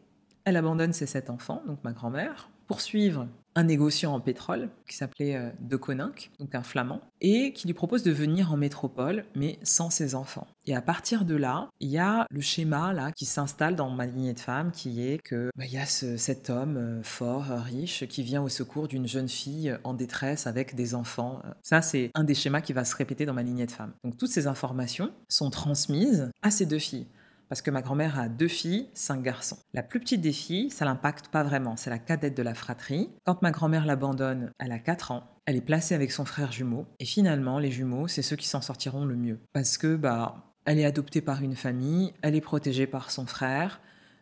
[0.43, 4.97] Elle abandonne ses sept enfants, donc ma grand-mère, pour suivre un négociant en pétrole qui
[4.97, 9.25] s'appelait euh, De Koninck, donc un flamand, et qui lui propose de venir en métropole,
[9.33, 10.45] mais sans ses enfants.
[10.67, 14.05] Et à partir de là, il y a le schéma là qui s'installe dans ma
[14.05, 17.61] lignée de femmes, qui est que bah, il y a cet homme euh, fort, euh,
[17.61, 21.41] riche, qui vient au secours d'une jeune fille en détresse avec des enfants.
[21.63, 23.93] Ça, c'est un des schémas qui va se répéter dans ma lignée de femmes.
[24.03, 27.07] Donc toutes ces informations sont transmises à ces deux filles
[27.49, 29.57] parce que ma grand-mère a deux filles, cinq garçons.
[29.73, 33.09] La plus petite des filles, ça l'impacte pas vraiment, c'est la cadette de la fratrie.
[33.25, 35.23] Quand ma grand-mère l'abandonne, elle a 4 ans.
[35.45, 36.85] Elle est placée avec son frère jumeau.
[36.99, 39.39] Et finalement, les jumeaux, c'est ceux qui s'en sortiront le mieux.
[39.53, 43.79] Parce que, bah, elle est adoptée par une famille, elle est protégée par son frère,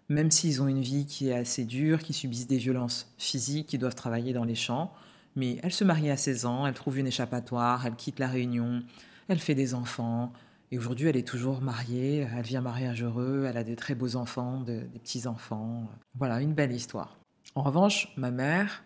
[0.09, 3.77] même s'ils ont une vie qui est assez dure, qui subissent des violences physiques, qui
[3.77, 4.93] doivent travailler dans les champs.
[5.36, 8.83] Mais elle se marie à 16 ans, elle trouve une échappatoire, elle quitte la Réunion,
[9.29, 10.33] elle fait des enfants,
[10.73, 14.15] et aujourd'hui, elle est toujours mariée, elle vient mariage heureux, elle a des très beaux
[14.15, 15.88] enfants, des petits-enfants.
[16.15, 17.19] Voilà, une belle histoire.
[17.53, 18.83] En revanche, ma mère,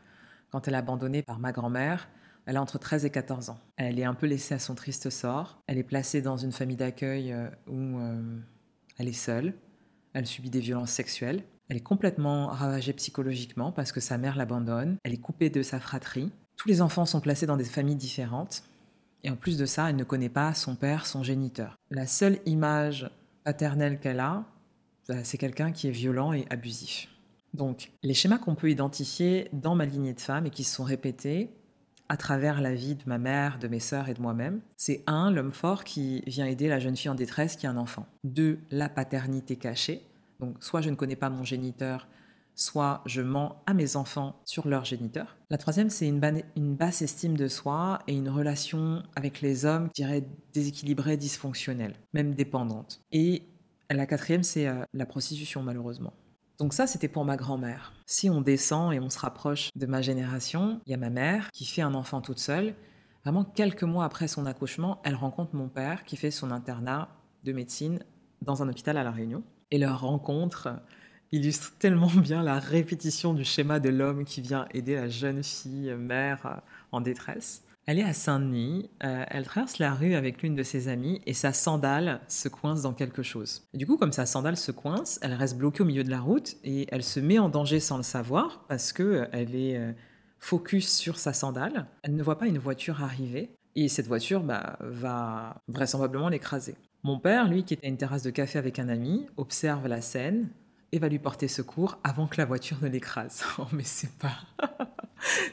[0.51, 2.09] quand elle est abandonnée par ma grand-mère,
[2.45, 3.59] elle a entre 13 et 14 ans.
[3.77, 5.61] Elle est un peu laissée à son triste sort.
[5.67, 8.37] Elle est placée dans une famille d'accueil euh, où euh,
[8.97, 9.53] elle est seule.
[10.11, 11.41] Elle subit des violences sexuelles.
[11.69, 14.97] Elle est complètement ravagée psychologiquement parce que sa mère l'abandonne.
[15.05, 16.33] Elle est coupée de sa fratrie.
[16.57, 18.63] Tous les enfants sont placés dans des familles différentes.
[19.27, 21.77] Et en plus de ça, elle ne connaît pas son père, son géniteur.
[21.91, 23.11] La seule image
[23.43, 24.45] paternelle qu'elle a,
[25.09, 27.09] bah, c'est quelqu'un qui est violent et abusif.
[27.53, 30.85] Donc, les schémas qu'on peut identifier dans ma lignée de femmes et qui se sont
[30.85, 31.49] répétés
[32.07, 35.29] à travers la vie de ma mère, de mes sœurs et de moi-même, c'est un,
[35.29, 38.05] l'homme fort qui vient aider la jeune fille en détresse qui a un enfant.
[38.23, 40.03] Deux, la paternité cachée.
[40.39, 42.07] Donc, soit je ne connais pas mon géniteur,
[42.57, 45.37] soit je mens à mes enfants sur leur géniteur.
[45.49, 46.19] La troisième, c'est une,
[46.75, 52.33] basse estime de soi et une relation avec les hommes, je dirais, déséquilibrée, dysfonctionnelle, même
[52.33, 52.99] dépendante.
[53.11, 53.43] Et
[53.89, 56.13] la quatrième, c'est euh, la prostitution, malheureusement.
[56.59, 57.93] Donc ça, c'était pour ma grand-mère.
[58.07, 61.51] Si on descend et on se rapproche de ma génération, il y a ma mère
[61.51, 62.73] qui fait un enfant toute seule.
[63.23, 67.09] Vraiment, quelques mois après son accouchement, elle rencontre mon père qui fait son internat
[67.43, 67.99] de médecine
[68.41, 69.43] dans un hôpital à La Réunion.
[69.69, 70.69] Et leur rencontre
[71.31, 75.93] illustre tellement bien la répétition du schéma de l'homme qui vient aider la jeune fille
[75.95, 76.55] mère euh,
[76.91, 77.63] en détresse.
[77.85, 81.33] Elle est à Saint-Denis, euh, elle traverse la rue avec l'une de ses amies et
[81.33, 83.65] sa sandale se coince dans quelque chose.
[83.73, 86.57] du coup, comme sa sandale se coince, elle reste bloquée au milieu de la route
[86.65, 89.95] et elle se met en danger sans le savoir parce que euh, elle est
[90.39, 91.87] focus sur sa sandale.
[92.03, 96.75] Elle ne voit pas une voiture arriver et cette voiture bah, va vraisemblablement l'écraser.
[97.03, 100.01] Mon père, lui, qui était à une terrasse de café avec un ami, observe la
[100.01, 100.49] scène,
[100.91, 103.43] et va lui porter secours avant que la voiture ne l'écrase.
[103.59, 104.37] Oh, mais c'est pas.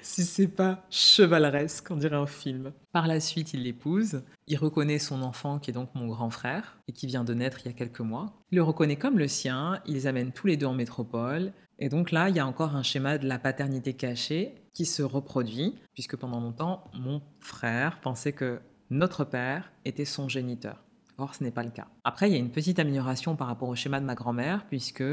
[0.03, 2.73] si c'est pas chevaleresque, on dirait un film.
[2.93, 4.23] Par la suite, il l'épouse.
[4.47, 7.61] Il reconnaît son enfant, qui est donc mon grand frère, et qui vient de naître
[7.65, 8.35] il y a quelques mois.
[8.51, 9.81] Il le reconnaît comme le sien.
[9.87, 11.53] Ils amènent tous les deux en métropole.
[11.79, 15.03] Et donc là, il y a encore un schéma de la paternité cachée qui se
[15.03, 20.85] reproduit, puisque pendant longtemps, mon frère pensait que notre père était son géniteur.
[21.17, 21.87] Or, ce n'est pas le cas.
[22.03, 25.05] Après, il y a une petite amélioration par rapport au schéma de ma grand-mère, puisque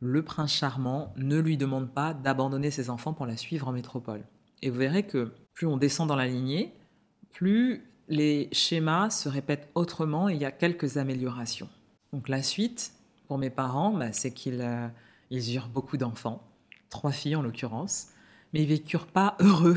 [0.00, 4.24] le prince charmant ne lui demande pas d'abandonner ses enfants pour la suivre en métropole.
[4.62, 6.74] Et vous verrez que plus on descend dans la lignée,
[7.32, 11.68] plus les schémas se répètent autrement et il y a quelques améliorations.
[12.12, 12.92] Donc la suite,
[13.26, 14.88] pour mes parents, bah, c'est qu'ils euh,
[15.30, 16.42] eurent beaucoup d'enfants,
[16.90, 18.08] trois filles en l'occurrence,
[18.52, 19.76] mais ils vécurent pas heureux,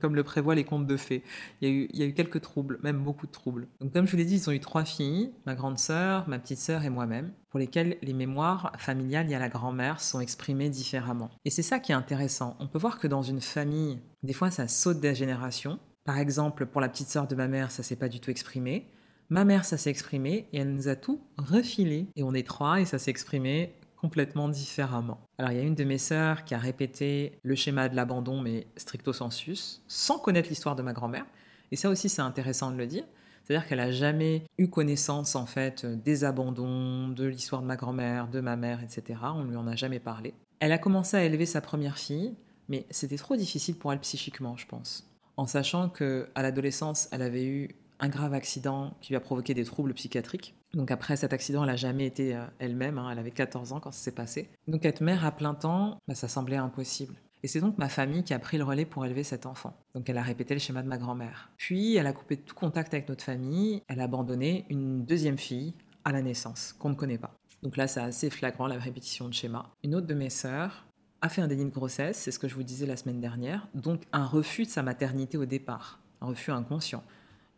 [0.00, 1.22] comme le prévoient les contes de fées.
[1.60, 3.68] Il y, a eu, il y, a eu, quelques troubles, même beaucoup de troubles.
[3.80, 6.38] Donc comme je vous l'ai dit, ils ont eu trois filles, ma grande sœur, ma
[6.38, 10.70] petite sœur et moi-même, pour lesquelles les mémoires familiales liées à la grand-mère sont exprimées
[10.70, 11.30] différemment.
[11.44, 12.56] Et c'est ça qui est intéressant.
[12.60, 15.78] On peut voir que dans une famille, des fois ça saute des générations.
[16.04, 18.90] Par exemple, pour la petite sœur de ma mère, ça s'est pas du tout exprimé.
[19.30, 22.06] Ma mère, ça s'est exprimé et elle nous a tout refilé.
[22.16, 25.20] Et on est trois et ça s'est exprimé complètement différemment.
[25.38, 28.40] Alors il y a une de mes sœurs qui a répété le schéma de l'abandon,
[28.40, 31.26] mais stricto sensus, sans connaître l'histoire de ma grand-mère.
[31.70, 33.04] Et ça aussi, c'est intéressant de le dire.
[33.44, 38.28] C'est-à-dire qu'elle n'a jamais eu connaissance en fait des abandons, de l'histoire de ma grand-mère,
[38.28, 39.20] de ma mère, etc.
[39.22, 40.34] On ne lui en a jamais parlé.
[40.60, 42.34] Elle a commencé à élever sa première fille,
[42.68, 45.08] mais c'était trop difficile pour elle psychiquement, je pense.
[45.36, 49.54] En sachant que à l'adolescence, elle avait eu un grave accident qui lui a provoqué
[49.54, 50.54] des troubles psychiatriques.
[50.74, 53.08] Donc après cet accident, elle n'a jamais été euh, elle-même, hein.
[53.10, 54.50] elle avait 14 ans quand ça s'est passé.
[54.66, 57.14] Donc être mère à plein temps, bah, ça semblait impossible.
[57.42, 59.76] Et c'est donc ma famille qui a pris le relais pour élever cet enfant.
[59.94, 61.50] Donc elle a répété le schéma de ma grand-mère.
[61.56, 65.74] Puis elle a coupé tout contact avec notre famille, elle a abandonné une deuxième fille
[66.04, 67.34] à la naissance, qu'on ne connaît pas.
[67.62, 69.70] Donc là, c'est assez flagrant la répétition de schéma.
[69.82, 70.86] Une autre de mes sœurs
[71.20, 73.66] a fait un déni de grossesse, c'est ce que je vous disais la semaine dernière,
[73.74, 77.02] donc un refus de sa maternité au départ, un refus inconscient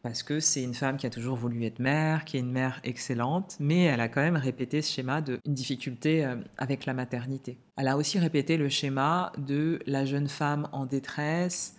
[0.03, 2.81] parce que c'est une femme qui a toujours voulu être mère, qui est une mère
[2.85, 7.59] excellente, mais elle a quand même répété ce schéma d'une difficulté euh, avec la maternité.
[7.77, 11.77] Elle a aussi répété le schéma de la jeune femme en détresse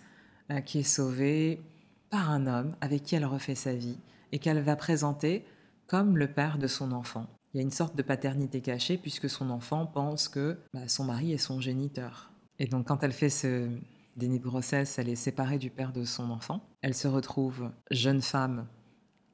[0.50, 1.60] euh, qui est sauvée
[2.10, 3.98] par un homme avec qui elle refait sa vie
[4.30, 5.44] et qu'elle va présenter
[5.86, 7.26] comme le père de son enfant.
[7.52, 11.04] Il y a une sorte de paternité cachée puisque son enfant pense que bah, son
[11.04, 12.30] mari est son géniteur.
[12.58, 13.68] Et donc quand elle fait ce,
[14.16, 16.68] déni de grossesse, elle est séparée du père de son enfant.
[16.82, 18.66] Elle se retrouve jeune femme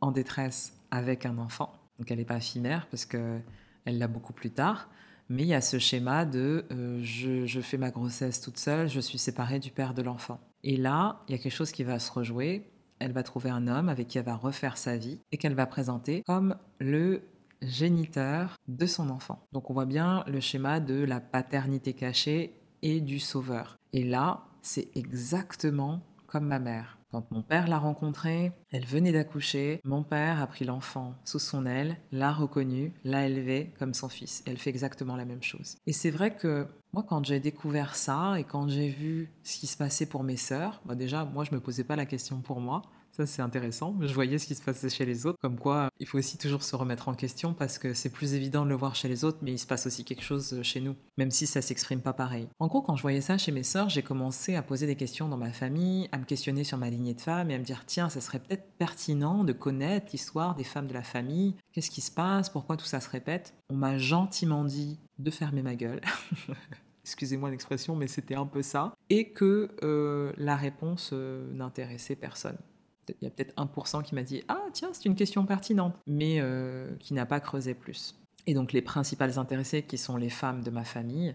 [0.01, 1.73] en détresse avec un enfant.
[1.99, 3.43] Donc elle n'est pas fille-mère parce qu'elle
[3.87, 4.89] l'a beaucoup plus tard.
[5.29, 9.01] Mais il y a ce schéma de euh, je, fais ma grossesse toute seule, je
[9.01, 10.41] suis séparée du père de l'enfant.
[10.65, 12.71] Et là, il y a quelque chose qui va se rejouer.
[12.99, 15.67] Elle va trouver un homme avec qui elle va refaire sa vie et qu'elle va
[15.67, 17.23] présenter comme le
[17.61, 19.47] géniteur de son enfant.
[19.53, 23.77] Donc on voit bien le schéma de la paternité cachée et du sauveur.
[23.93, 26.99] Et là, c'est exactement comme ma mère.
[27.11, 31.65] Quand mon père l'a rencontrée, elle venait d'accoucher, mon père a pris l'enfant sous son
[31.65, 34.43] aile, l'a reconnu, l'a élevé comme son fils.
[34.47, 35.79] Elle fait exactement la même chose.
[35.87, 39.67] Et c'est vrai que moi, quand j'ai découvert ça et quand j'ai vu ce qui
[39.67, 42.61] se passait pour mes sœurs, bah déjà, moi, je me posais pas la question pour
[42.61, 42.83] moi.
[43.19, 43.97] Ça, c'est intéressant.
[44.01, 45.41] Je voyais ce qui se passait chez les autres.
[45.43, 48.65] Comme quoi, il faut aussi toujours se remettre en question parce que c'est plus évident
[48.65, 50.95] de le voir chez les autres, mais il se passe aussi quelque chose chez nous,
[51.17, 52.47] même si ça s'exprime pas pareil.
[52.61, 55.29] En gros, quand je voyais ça chez mes sœurs, j'ai commencé à poser des questions
[55.29, 57.83] dans ma famille, à me questionner sur ma lignée de femmes et à me dire
[57.87, 61.57] tiens, ça serait peut-être pertinent de connaître l'histoire des femmes de la famille.
[61.73, 62.49] Qu'est-ce qui se passe?
[62.51, 63.53] Pourquoi tout ça se répète?
[63.69, 66.03] On m'a gentiment dit de fermer ma gueule.
[67.03, 72.59] excusez-moi l'expression, mais c'était un peu ça, et que euh, la réponse euh, n'intéressait personne
[73.21, 76.41] il y a peut-être 1% qui m'a dit Ah, tiens, c'est une question pertinente, mais
[76.41, 78.17] euh, qui n'a pas creusé plus.
[78.47, 81.35] Et donc, les principales intéressées, qui sont les femmes de ma famille,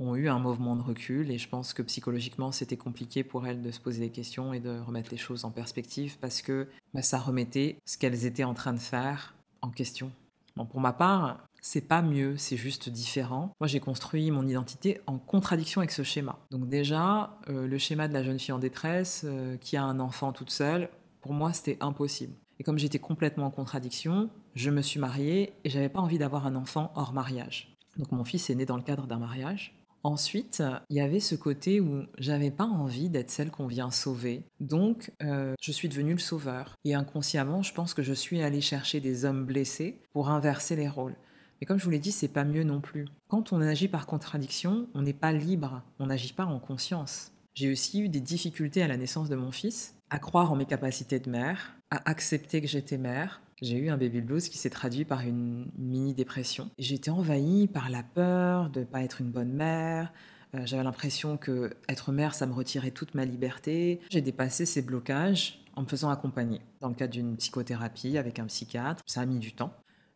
[0.00, 3.62] ont eu un mouvement de recul et je pense que psychologiquement c'était compliqué pour elles
[3.62, 7.02] de se poser des questions et de remettre les choses en perspective parce que bah,
[7.02, 10.10] ça remettait ce qu'elles étaient en train de faire en question.
[10.56, 13.54] Bon, pour ma part, c'est pas mieux, c'est juste différent.
[13.58, 16.38] Moi, j'ai construit mon identité en contradiction avec ce schéma.
[16.50, 19.98] Donc déjà, euh, le schéma de la jeune fille en détresse euh, qui a un
[19.98, 20.90] enfant toute seule,
[21.22, 22.34] pour moi, c'était impossible.
[22.58, 26.46] Et comme j'étais complètement en contradiction, je me suis mariée et j'avais pas envie d'avoir
[26.46, 27.74] un enfant hors mariage.
[27.96, 29.74] Donc mon fils est né dans le cadre d'un mariage.
[30.02, 34.44] Ensuite, il y avait ce côté où j'avais pas envie d'être celle qu'on vient sauver.
[34.60, 36.76] Donc, euh, je suis devenue le sauveur.
[36.84, 40.90] Et inconsciemment, je pense que je suis allée chercher des hommes blessés pour inverser les
[40.90, 41.16] rôles.
[41.60, 43.06] Mais comme je vous l'ai dit, c'est pas mieux non plus.
[43.28, 47.32] Quand on agit par contradiction, on n'est pas libre, on n'agit pas en conscience.
[47.54, 50.66] J'ai aussi eu des difficultés à la naissance de mon fils, à croire en mes
[50.66, 53.40] capacités de mère, à accepter que j'étais mère.
[53.62, 56.68] J'ai eu un baby blues qui s'est traduit par une mini dépression.
[56.78, 60.12] J'étais envahie par la peur de ne pas être une bonne mère.
[60.54, 64.00] Euh, j'avais l'impression que être mère, ça me retirait toute ma liberté.
[64.10, 68.46] J'ai dépassé ces blocages en me faisant accompagner dans le cadre d'une psychothérapie avec un
[68.46, 69.02] psychiatre.
[69.06, 69.72] Ça a mis du temps.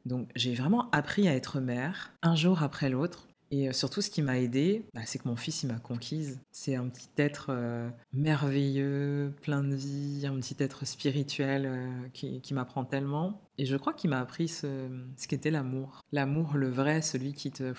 [0.08, 3.28] Donc j'ai vraiment appris à être mère un jour après l'autre.
[3.50, 6.40] Et euh, surtout, ce qui m'a aidé, bah, c'est que mon fils, il m'a conquise.
[6.50, 12.52] C'est un petit être euh, merveilleux, plein de vie, un petit être spirituel euh, qui,
[12.52, 13.40] m'apprend tellement.
[13.56, 16.02] Et je crois qu'il m'a appris ce, ce qu'était l'amour.
[16.12, 17.72] L'amour, le vrai, celui qui te,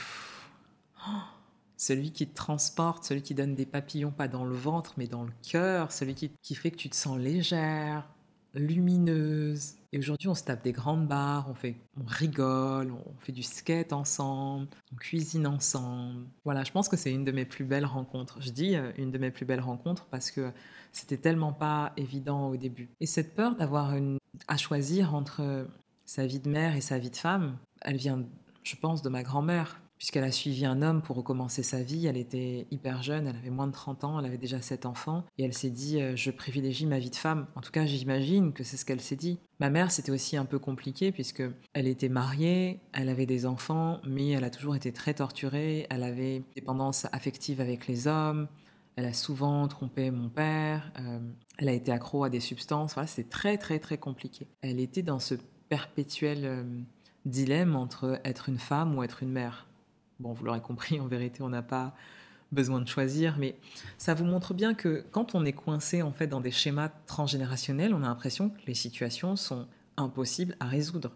[1.77, 5.23] celui qui te transporte, celui qui donne des papillons pas dans le ventre mais dans
[5.23, 8.09] le cœur, celui qui, qui fait que tu te sens légère,
[8.53, 9.75] lumineuse.
[9.91, 13.43] Et aujourd'hui, on se tape des grandes barres, on, fait, on rigole, on fait du
[13.43, 16.25] skate ensemble, on cuisine ensemble.
[16.45, 18.41] Voilà, je pense que c'est une de mes plus belles rencontres.
[18.41, 20.51] Je dis euh, une de mes plus belles rencontres parce que
[20.91, 22.89] c'était tellement pas évident au début.
[22.99, 24.17] Et cette peur d'avoir une...
[24.47, 25.67] à choisir entre
[26.05, 28.23] sa vie de mère et sa vie de femme, elle vient,
[28.63, 32.07] je pense, de ma grand-mère puisqu'elle a suivi un homme pour recommencer sa vie.
[32.07, 35.25] Elle était hyper jeune, elle avait moins de 30 ans, elle avait déjà 7 enfants,
[35.37, 37.47] et elle s'est dit euh, je privilégie ma vie de femme.
[37.55, 39.39] En tout cas, j'imagine que c'est ce qu'elle s'est dit.
[39.59, 43.99] Ma mère, c'était aussi un peu compliqué puisque elle était mariée, elle avait des enfants,
[44.07, 45.85] mais elle a toujours été très torturée.
[45.89, 48.47] Elle avait dépendance affective avec les hommes.
[48.95, 50.91] Elle a souvent trompé mon père.
[50.99, 51.19] Euh,
[51.57, 52.93] elle a été accro à des substances.
[52.93, 54.47] Voilà, c'est très très très compliqué.
[54.61, 55.35] Elle était dans ce
[55.67, 56.63] perpétuel euh,
[57.25, 59.68] dilemme entre être une femme ou être une mère.
[60.19, 61.93] Bon, vous l'aurez compris, en vérité, on n'a pas
[62.51, 63.55] besoin de choisir, mais
[63.97, 67.93] ça vous montre bien que quand on est coincé en fait dans des schémas transgénérationnels,
[67.93, 71.11] on a l'impression que les situations sont impossibles à résoudre.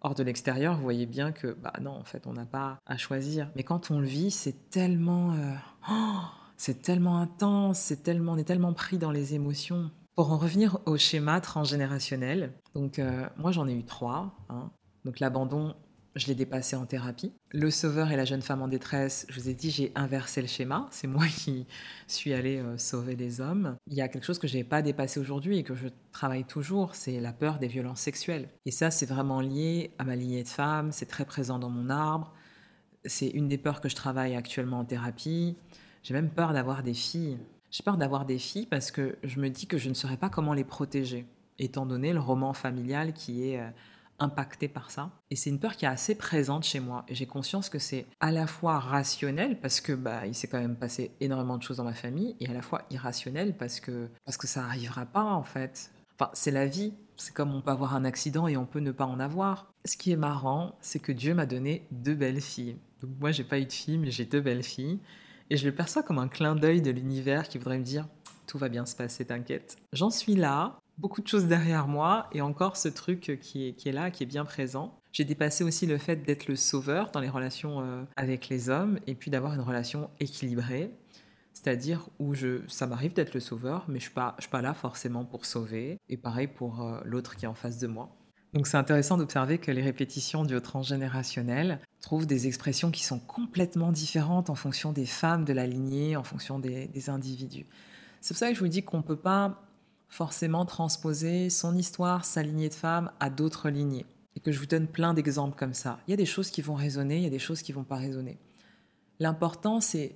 [0.00, 2.96] Or de l'extérieur, vous voyez bien que bah non, en fait, on n'a pas à
[2.96, 3.48] choisir.
[3.54, 5.54] Mais quand on le vit, c'est tellement, euh,
[5.88, 6.22] oh,
[6.56, 9.90] c'est tellement intense, c'est tellement, on est tellement pris dans les émotions.
[10.16, 14.34] Pour en revenir au schéma transgénérationnel, donc euh, moi j'en ai eu trois.
[14.50, 14.70] Hein.
[15.04, 15.74] Donc l'abandon,
[16.14, 17.32] je l'ai dépassé en thérapie.
[17.50, 20.48] Le sauveur et la jeune femme en détresse, je vous ai dit, j'ai inversé le
[20.48, 20.86] schéma.
[20.90, 21.66] C'est moi qui
[22.06, 23.76] suis allée euh, sauver les hommes.
[23.86, 26.44] Il y a quelque chose que je n'ai pas dépassé aujourd'hui et que je travaille
[26.44, 28.48] toujours, c'est la peur des violences sexuelles.
[28.66, 31.88] Et ça, c'est vraiment lié à ma lignée de femme, c'est très présent dans mon
[31.88, 32.32] arbre.
[33.04, 35.56] C'est une des peurs que je travaille actuellement en thérapie.
[36.02, 37.38] J'ai même peur d'avoir des filles.
[37.70, 40.28] J'ai peur d'avoir des filles parce que je me dis que je ne saurais pas
[40.28, 41.26] comment les protéger,
[41.58, 43.60] étant donné le roman familial qui est...
[43.60, 43.70] Euh,
[44.22, 45.10] impacté par ça.
[45.30, 47.04] Et c'est une peur qui est assez présente chez moi.
[47.08, 50.60] Et j'ai conscience que c'est à la fois rationnel parce que bah il s'est quand
[50.60, 54.08] même passé énormément de choses dans ma famille, et à la fois irrationnel parce que
[54.24, 55.90] parce que ça arrivera pas en fait.
[56.18, 56.94] Enfin, c'est la vie.
[57.16, 59.72] C'est comme on peut avoir un accident et on peut ne pas en avoir.
[59.84, 62.76] Ce qui est marrant, c'est que Dieu m'a donné deux belles filles.
[63.00, 64.98] Donc moi, j'ai pas eu de filles, mais j'ai deux belles filles.
[65.50, 68.08] Et je le perçois comme un clin d'œil de l'univers qui voudrait me dire
[68.46, 69.76] tout va bien se passer, t'inquiète.
[69.92, 74.10] J'en suis là, beaucoup de choses derrière moi et encore ce truc qui est, là,
[74.10, 74.98] qui est bien présent.
[75.12, 78.98] J'ai dépassé aussi le fait d'être le sauveur dans les relations euh, avec les hommes
[79.06, 80.90] et puis d'avoir une relation équilibrée.
[81.52, 84.72] C'est-à-dire où je, ça m'arrive d'être le sauveur, mais je ne suis, suis pas là
[84.72, 85.98] forcément pour sauver.
[86.08, 88.16] Et pareil pour euh, l'autre qui est en face de moi.
[88.54, 93.92] Donc c'est intéressant d'observer que les répétitions du transgénérationnel trouvent des expressions qui sont complètement
[93.92, 97.66] différentes en fonction des femmes de la lignée, en fonction des, des individus.
[98.20, 99.62] C'est pour ça que je vous dis qu'on ne peut pas
[100.12, 104.04] forcément transposer son histoire, sa lignée de femme à d'autres lignées.
[104.36, 106.00] Et que je vous donne plein d'exemples comme ça.
[106.06, 107.82] Il y a des choses qui vont résonner, il y a des choses qui vont
[107.82, 108.38] pas résonner.
[109.20, 110.14] L'important, c'est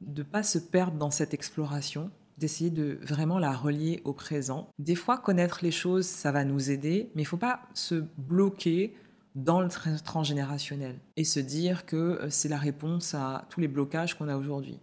[0.00, 4.68] de ne pas se perdre dans cette exploration, d'essayer de vraiment la relier au présent.
[4.80, 8.02] Des fois, connaître les choses, ça va nous aider, mais il ne faut pas se
[8.18, 8.96] bloquer
[9.36, 9.68] dans le
[10.02, 14.36] transgénérationnel et se dire que euh, c'est la réponse à tous les blocages qu'on a
[14.36, 14.80] aujourd'hui.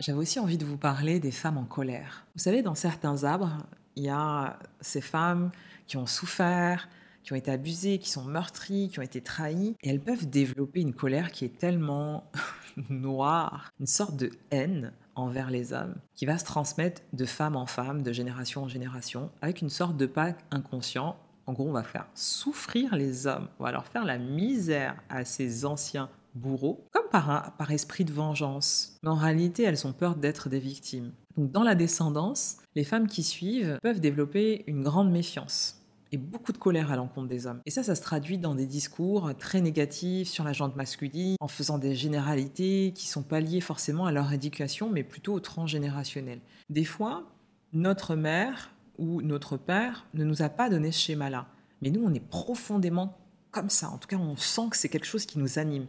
[0.00, 2.24] J'avais aussi envie de vous parler des femmes en colère.
[2.36, 3.58] Vous savez, dans certains arbres,
[3.96, 5.50] il y a ces femmes
[5.88, 6.88] qui ont souffert,
[7.24, 10.80] qui ont été abusées, qui sont meurtries, qui ont été trahies, et elles peuvent développer
[10.80, 12.30] une colère qui est tellement
[12.90, 17.66] noire, une sorte de haine envers les hommes, qui va se transmettre de femme en
[17.66, 21.16] femme, de génération en génération, avec une sorte de pas inconscient.
[21.46, 25.24] En gros, on va faire souffrir les hommes, on va leur faire la misère à
[25.24, 28.98] ces anciens bourreaux, comme par, esprit de vengeance.
[29.02, 31.12] Mais en réalité, elles ont peur d'être des victimes.
[31.36, 35.78] Donc dans la descendance, les femmes qui suivent peuvent développer une grande méfiance
[36.10, 37.60] et beaucoup de colère à l'encontre des hommes.
[37.66, 41.48] Et ça, ça se traduit dans des discours très négatifs sur la jante masculine, en
[41.48, 46.40] faisant des généralités qui sont pas liées forcément à leur éducation, mais plutôt au transgénérationnel.
[46.70, 47.24] Des fois,
[47.72, 51.46] notre mère ou notre père ne nous a pas donné ce schéma-là.
[51.82, 53.16] Mais nous, on est profondément
[53.50, 53.88] comme ça.
[53.90, 55.86] En tout cas, on sent que c'est quelque chose qui nous anime.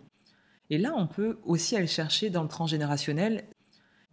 [0.69, 3.46] Et là, on peut aussi aller chercher dans le transgénérationnel.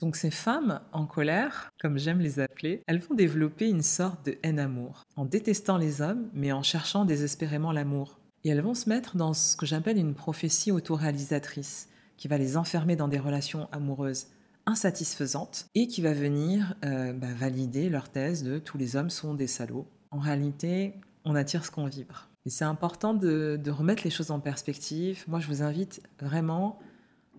[0.01, 4.39] Donc ces femmes en colère, comme j'aime les appeler, elles vont développer une sorte de
[4.43, 8.21] haine-amour, en détestant les hommes, mais en cherchant désespérément l'amour.
[8.45, 12.57] Et elles vont se mettre dans ce que j'appelle une prophétie autoréalisatrice, qui va les
[12.57, 14.29] enfermer dans des relations amoureuses
[14.67, 19.35] insatisfaisantes et qui va venir euh, bah, valider leur thèse de tous les hommes sont
[19.35, 19.87] des salauds.
[20.11, 22.29] En réalité, on attire ce qu'on vibre.
[22.49, 25.25] C'est important de, remettre les choses en perspective.
[25.27, 26.79] Moi, je vous invite vraiment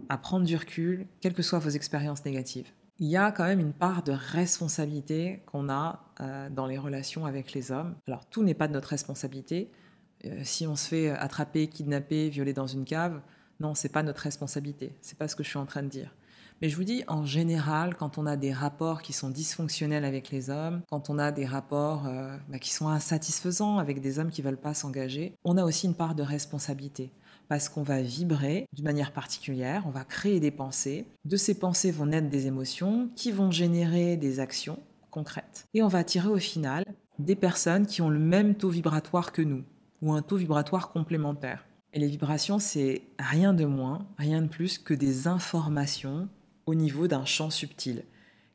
[0.09, 2.67] à prendre du recul, quelles que soient vos expériences négatives.
[2.99, 7.25] il y a quand même une part de responsabilité qu'on a euh, dans les relations
[7.25, 7.95] avec les hommes.
[8.07, 9.71] Alors tout n'est pas de notre responsabilité.
[10.25, 13.21] Euh, si on se fait attraper, kidnapper, violer dans une cave,
[13.59, 14.95] non, c'est pas notre responsabilité.
[15.01, 16.13] C'est pas ce que je suis en train de dire.
[16.61, 20.31] Mais je vous dis, en général, quand on a des rapports qui sont dysfonctionnels avec
[20.31, 24.31] les hommes, quand on a des rapports euh, bah, qui sont insatisfaisants avec des hommes
[24.31, 27.11] qui veulent pas s'engager, on a aussi une part de responsabilité
[27.47, 31.05] parce qu'on va vibrer d'une manière particulière, on va créer des pensées.
[31.25, 34.79] De ces pensées vont naître des émotions qui vont générer des actions
[35.11, 35.65] concrètes.
[35.73, 36.83] Et on va attirer au final
[37.19, 39.63] des personnes qui ont le même taux vibratoire que nous,
[40.01, 41.65] ou un taux vibratoire complémentaire.
[41.93, 46.27] Et les vibrations, c'est rien de moins, rien de plus que des informations
[46.67, 48.03] au niveau d'un champ subtil,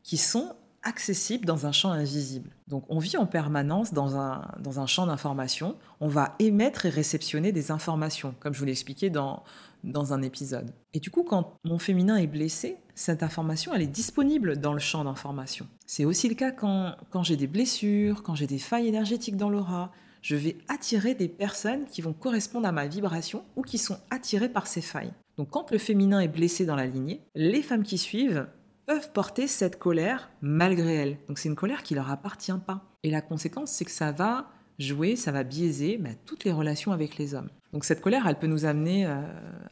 [0.04, 0.54] qui sont
[0.84, 2.50] accessibles dans un champ invisible.
[2.68, 7.70] Donc on vit en permanence dans un, champ d'information, on va émettre et réceptionner des
[7.70, 9.44] informations, comme je vous l'ai expliqué dans,
[9.84, 10.72] dans un épisode.
[10.92, 14.80] Et du coup, quand mon féminin est blessé, cette information, elle est disponible dans le
[14.80, 15.66] champ d'information.
[15.86, 19.92] C'est aussi le cas quand j'ai des blessures, quand j'ai des failles énergétiques dans l'aura.
[20.22, 24.48] Je vais attirer des personnes qui vont correspondre à ma vibration ou qui sont attirées
[24.48, 25.12] par ces failles.
[25.36, 28.46] Donc quand le féminin est blessé dans la lignée, les femmes qui suivent
[28.86, 31.18] peuvent porter cette colère malgré elles.
[31.26, 32.84] Donc c'est une colère qui leur appartient pas.
[33.02, 34.48] Et la conséquence, c'est que ça va
[34.78, 37.48] jouer, ça va biaiser bah, toutes les relations avec les hommes.
[37.72, 39.20] Donc cette colère, elle peut nous amener euh,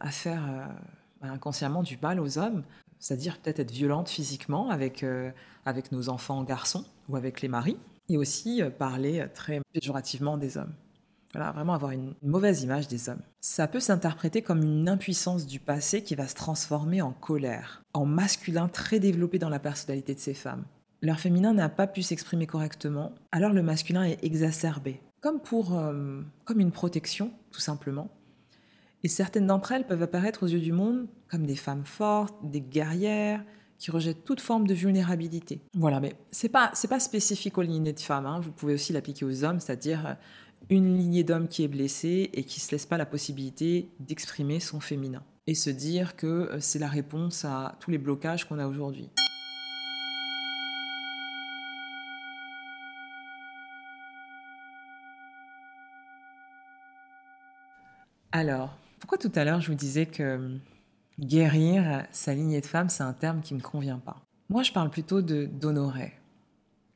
[0.01, 0.67] à faire euh,
[1.21, 2.65] bah, inconsciemment du mal aux hommes,
[2.99, 5.31] c'est-à-dire peut-être être violente physiquement avec, euh,
[5.65, 7.77] avec nos enfants garçons ou avec les maris,
[8.11, 10.75] et aussi parler très péjorativement des hommes.
[11.33, 13.23] Voilà, vraiment avoir une, mauvaise image des hommes.
[13.41, 18.05] Ça peut s'interpréter comme une impuissance du passé qui va se transformer en colère, en
[18.05, 20.65] masculin très développé dans la personnalité de ces femmes.
[21.03, 26.21] Leur féminin n'a pas pu s'exprimer correctement, alors le masculin est exacerbé, comme pour euh,
[26.45, 28.11] comme une protection, tout simplement.
[29.05, 32.61] Et certaines d'entre elles peuvent apparaître aux yeux du monde comme des femmes fortes, des
[32.61, 33.45] guerrières,
[33.81, 35.61] qui rejettent toute forme de vulnérabilité.
[35.75, 38.27] Voilà, mais c'est pas pas spécifique aux lignées de femmes.
[38.27, 38.41] Hein.
[38.41, 40.15] Vous pouvez aussi l'appliquer aux hommes, c'est-à-dire euh,
[40.69, 44.81] une lignée d'hommes qui est blessée et qui se laisse pas la possibilité d'exprimer son
[44.81, 48.67] féminin et se dire que euh, c'est la réponse à tous les blocages qu'on a
[48.67, 49.09] aujourd'hui.
[58.33, 60.49] Alors, pourquoi tout à l'heure je vous disais que euh,
[61.21, 64.17] guérir sa lignée de femme, c'est un terme qui ne me convient pas
[64.49, 66.15] Moi, je parle plutôt de d'honorer.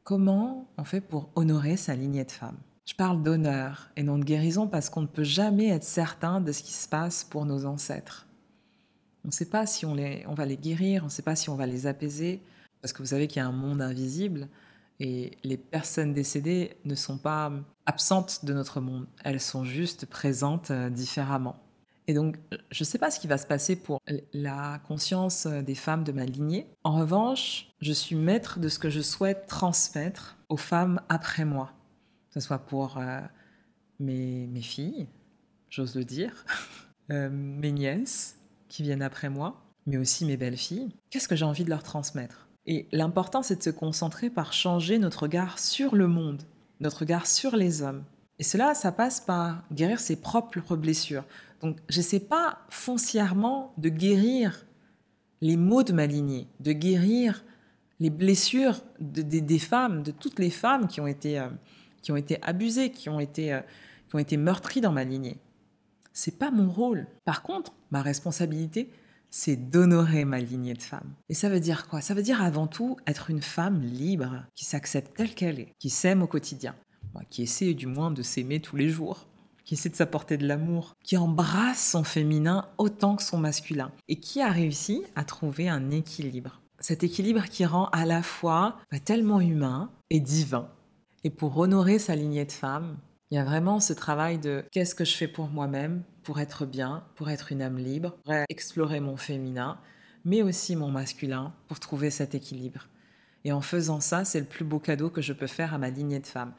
[0.03, 2.57] Comment on fait pour honorer sa lignée de femme
[2.87, 6.53] je parle d'honneur et non de guérison parce qu'on ne peut jamais être certain de
[6.53, 8.27] ce qui se passe pour nos ancêtres.
[9.25, 11.35] On ne sait pas si on, les, on va les guérir, on ne sait pas
[11.35, 12.43] si on va les apaiser,
[12.83, 14.49] parce que vous savez qu'il y a un monde invisible
[15.01, 17.51] et les personnes décédées ne sont pas
[17.87, 21.57] absentes de notre monde, elles sont juste présentes euh, différemment.
[22.07, 22.37] Et donc,
[22.71, 24.01] je ne sais pas ce qui va se passer pour
[24.33, 26.67] la conscience des femmes de ma lignée.
[26.85, 31.73] En revanche, je suis maître de ce que je souhaite transmettre aux femmes après moi
[32.35, 33.21] que ce soit pour euh,
[34.01, 35.07] mes, mes, filles,
[35.71, 36.45] j'ose le dire,
[37.13, 40.89] euh, mes nièces qui viennent après moi, mais aussi mes belles-filles.
[41.11, 42.49] Qu'est-ce que j'ai envie de leur transmettre?
[42.67, 46.43] Et l'important, c'est de se concentrer par changer notre regard sur le monde,
[46.81, 48.03] notre regard sur les hommes.
[48.39, 51.25] Et cela, ça passe par guérir ses propres blessures.
[51.61, 54.67] Donc, je sais pas foncièrement de guérir
[55.41, 57.45] les maux de ma lignée, de guérir
[58.01, 61.49] les blessures des femmes, de toutes les femmes qui ont été euh,
[62.05, 63.61] qui ont été abusés, qui ont été, euh,
[64.09, 65.39] qui ont été meurtris dans ma lignée.
[66.13, 67.09] C'est pas mon rôle.
[67.25, 68.91] Par contre, ma responsabilité,
[69.31, 71.13] c'est d'honorer ma lignée de femme.
[71.29, 72.01] Et ça veut dire quoi?
[72.01, 75.91] Ça veut dire avant tout être une femme libre, qui s'accepte telle qu'elle est, qui
[75.91, 76.77] s'aime au quotidien,
[77.31, 79.27] qui essaie du moins de s'aimer tous les jours,
[79.65, 84.17] qui essaie de s'apporter de l'amour, qui embrasse son féminin autant que son masculin, et
[84.17, 86.61] qui a réussi à trouver un équilibre.
[86.81, 90.69] Cet équilibre qui rend à la fois bah, tellement humain et divin.
[91.23, 92.99] Et pour honorer sa lignée de femme,
[93.31, 96.67] il y a vraiment ce travail de qu'est-ce que je fais pour moi-même, pour être
[96.67, 99.79] bien, pour être une âme libre, pour explorer mon féminin,
[100.25, 102.89] mais aussi mon masculin, pour trouver cet équilibre.
[103.45, 105.91] Et en faisant ça, c'est le plus beau cadeau que je peux faire à ma
[105.91, 106.53] lignée de femme.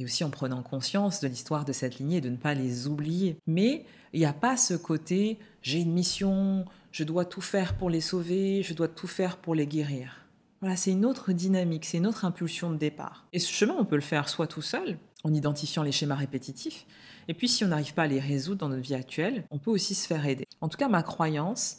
[0.00, 3.36] Et aussi en prenant conscience de l'histoire de cette lignée, de ne pas les oublier.
[3.46, 7.90] Mais il n'y a pas ce côté j'ai une mission, je dois tout faire pour
[7.90, 10.26] les sauver, je dois tout faire pour les guérir.
[10.60, 13.26] Voilà, c'est une autre dynamique, c'est une autre impulsion de départ.
[13.32, 16.86] Et ce chemin, on peut le faire soit tout seul, en identifiant les schémas répétitifs,
[17.28, 19.70] et puis si on n'arrive pas à les résoudre dans notre vie actuelle, on peut
[19.70, 20.46] aussi se faire aider.
[20.60, 21.78] En tout cas, ma croyance,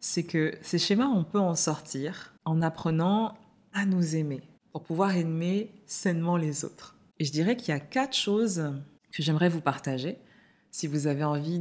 [0.00, 3.34] c'est que ces schémas, on peut en sortir en apprenant
[3.72, 4.40] à nous aimer,
[4.72, 6.95] pour pouvoir aimer sainement les autres.
[7.18, 8.72] Et je dirais qu'il y a quatre choses
[9.12, 10.18] que j'aimerais vous partager
[10.70, 11.60] si vous avez envie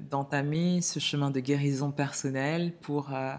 [0.00, 3.14] d'entamer ce chemin de guérison personnelle pour...
[3.14, 3.34] Euh,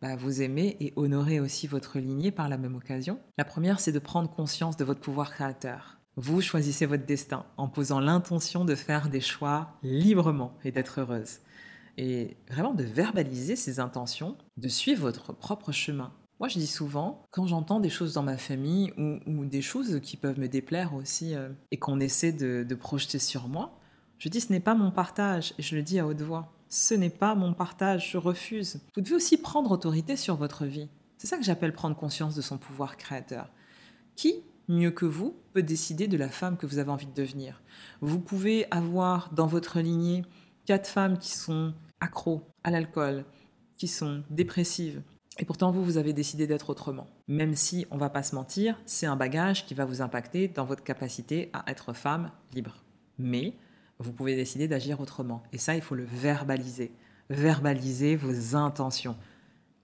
[0.00, 3.18] bah, vous aimer et honorer aussi votre lignée par la même occasion.
[3.36, 5.98] La première, c'est de prendre conscience de votre pouvoir créateur.
[6.14, 11.38] Vous choisissez votre destin en posant l'intention de faire des choix librement et d'être heureuse.
[11.96, 16.12] Et vraiment de verbaliser ces intentions, de suivre votre propre chemin.
[16.40, 20.16] Moi, je dis souvent, quand j'entends des choses dans ma famille ou, des choses qui
[20.16, 23.76] peuvent me déplaire aussi euh, et qu'on essaie de, projeter sur moi,
[24.18, 26.52] je dis ce n'est pas mon partage et je le dis à haute voix.
[26.68, 28.80] Ce n'est pas mon partage, je refuse.
[28.94, 30.88] Vous devez aussi prendre autorité sur votre vie.
[31.16, 33.48] C'est ça que j'appelle prendre conscience de son pouvoir créateur.
[34.14, 37.62] Qui, mieux que vous, peut décider de la femme que vous avez envie de devenir?
[38.00, 40.24] Vous pouvez avoir dans votre lignée
[40.66, 43.24] quatre femmes qui sont accros à l'alcool,
[43.76, 45.02] qui sont dépressives,
[45.38, 47.06] et pourtant, vous, vous avez décidé d'être autrement.
[47.28, 50.64] Même si, on va pas se mentir, c'est un bagage qui va vous impacter dans
[50.64, 52.82] votre capacité à être femme libre.
[53.18, 53.54] Mais
[54.00, 55.42] vous pouvez décider d'agir autrement.
[55.52, 56.92] Et ça, il faut le verbaliser.
[57.30, 59.16] Verbaliser vos intentions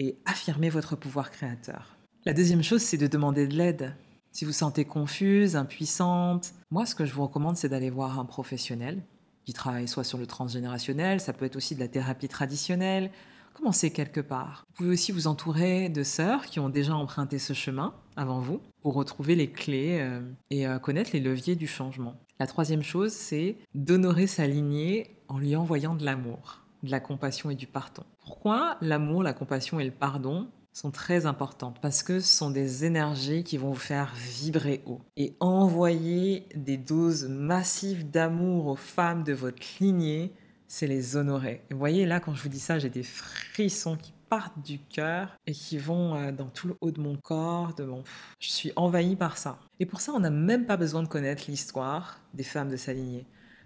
[0.01, 1.97] et affirmer votre pouvoir créateur.
[2.25, 3.95] La deuxième chose, c'est de demander de l'aide.
[4.33, 8.25] Si vous sentez confuse, impuissante, moi, ce que je vous recommande, c'est d'aller voir un
[8.25, 9.03] professionnel
[9.45, 13.11] qui travaille soit sur le transgénérationnel, ça peut être aussi de la thérapie traditionnelle,
[13.55, 14.67] commencez quelque part.
[14.69, 18.61] Vous pouvez aussi vous entourer de sœurs qui ont déjà emprunté ce chemin avant vous
[18.83, 22.21] pour retrouver les clés euh, et euh, connaître les leviers du changement.
[22.39, 27.49] La troisième chose, c'est d'honorer sa lignée en lui envoyant de l'amour, de la compassion
[27.49, 28.03] et du pardon.
[28.25, 31.79] Pourquoi l'amour, la compassion et le pardon sont très importantes?
[31.81, 35.01] Parce que ce sont des énergies qui vont vous faire vibrer haut.
[35.17, 40.33] Et envoyer des doses massives d'amour aux femmes de votre lignée
[40.75, 41.63] c'est les honorer.
[41.71, 44.81] Et vous voyez, là, quand je vous dis ça, j'ai des frissons qui partent du
[44.81, 47.75] cœur et qui vont euh, dans tout le haut de mon corps.
[47.75, 48.03] De mon...
[48.41, 49.61] Je suis envahie par ça.
[49.79, 52.91] Et pour ça, on n'a même pas besoin de connaître l'histoire des femmes de sa.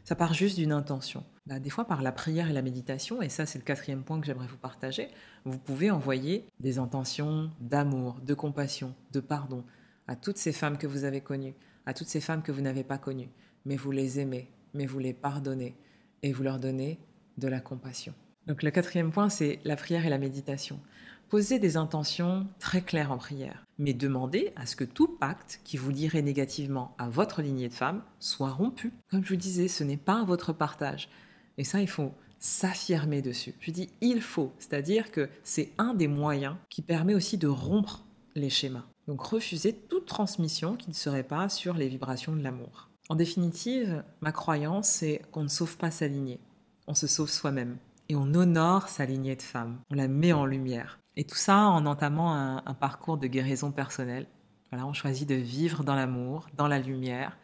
[0.04, 1.24] Ça part juste d'une intention.
[1.46, 4.20] Bah, des fois, par la prière et la méditation, et ça, c'est le quatrième point
[4.20, 5.08] que j'aimerais vous partager,
[5.46, 9.64] vous pouvez envoyer des intentions d'amour, de compassion, de pardon
[10.08, 11.54] à toutes ces femmes que vous avez connues,
[11.86, 13.30] à toutes ces femmes que vous n'avez pas connues.
[13.64, 15.74] Mais vous les aimez, mais vous les pardonnez
[16.22, 16.98] et vous leur donnez
[17.36, 18.14] de la compassion.
[18.46, 20.80] Donc le quatrième point, c'est la prière et la méditation.
[21.28, 25.76] Posez des intentions très claires en prière, mais demandez à ce que tout pacte qui
[25.76, 28.92] vous lirait négativement à votre lignée de femmes soit rompu.
[29.10, 31.10] Comme je vous disais, ce n'est pas votre partage.
[31.58, 33.54] Et ça, il faut s'affirmer dessus.
[33.60, 38.04] Je dis il faut, c'est-à-dire que c'est un des moyens qui permet aussi de rompre
[38.34, 38.86] les schémas.
[39.06, 42.87] Donc refusez toute transmission qui ne serait pas sur les vibrations de l'amour.
[43.10, 46.40] En définitive, ma croyance, c'est qu'on ne sauve pas sa lignée,
[46.86, 47.78] on se sauve soi-même
[48.10, 50.98] et on honore sa lignée de femme, on la met en lumière.
[51.16, 54.26] Et tout ça en entamant un, parcours de guérison personnelle.
[54.70, 57.38] Voilà, on choisit de vivre dans l'amour, dans la lumière,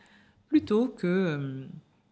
[0.48, 1.66] plutôt que euh,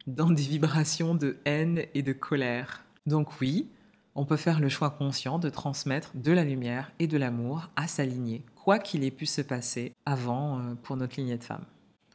[0.07, 2.85] dans des vibrations de haine et de colère.
[3.07, 3.69] Donc oui,
[4.15, 7.87] on peut faire le choix conscient de transmettre de la lumière et de l'amour à
[7.87, 11.65] sa lignée, quoi qu'il ait pu se passer avant euh, pour notre lignée de femme.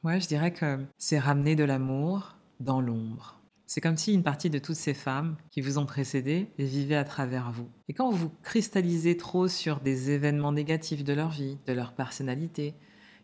[0.04, 3.42] Ouais, je dirais que c'est ramener de l'amour dans l'ombre.
[3.66, 7.04] C'est comme si une partie de toutes ces femmes qui vous ont précédé vivaient à
[7.04, 7.68] travers vous.
[7.90, 12.76] Et quand vous cristallisez trop sur des événements négatifs de leur vie, de leur personnalité,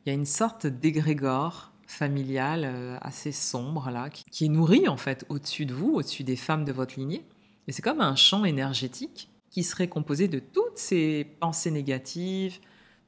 [0.05, 4.97] il y a une sorte d'égrégore familial euh, assez sombre là, qui, est nourri en
[4.97, 7.25] fait au-dessus de vous, au-dessus des femmes de votre lignée.
[7.67, 12.59] Et c'est comme un champ énergétique qui serait composé de toutes ces pensées négatives,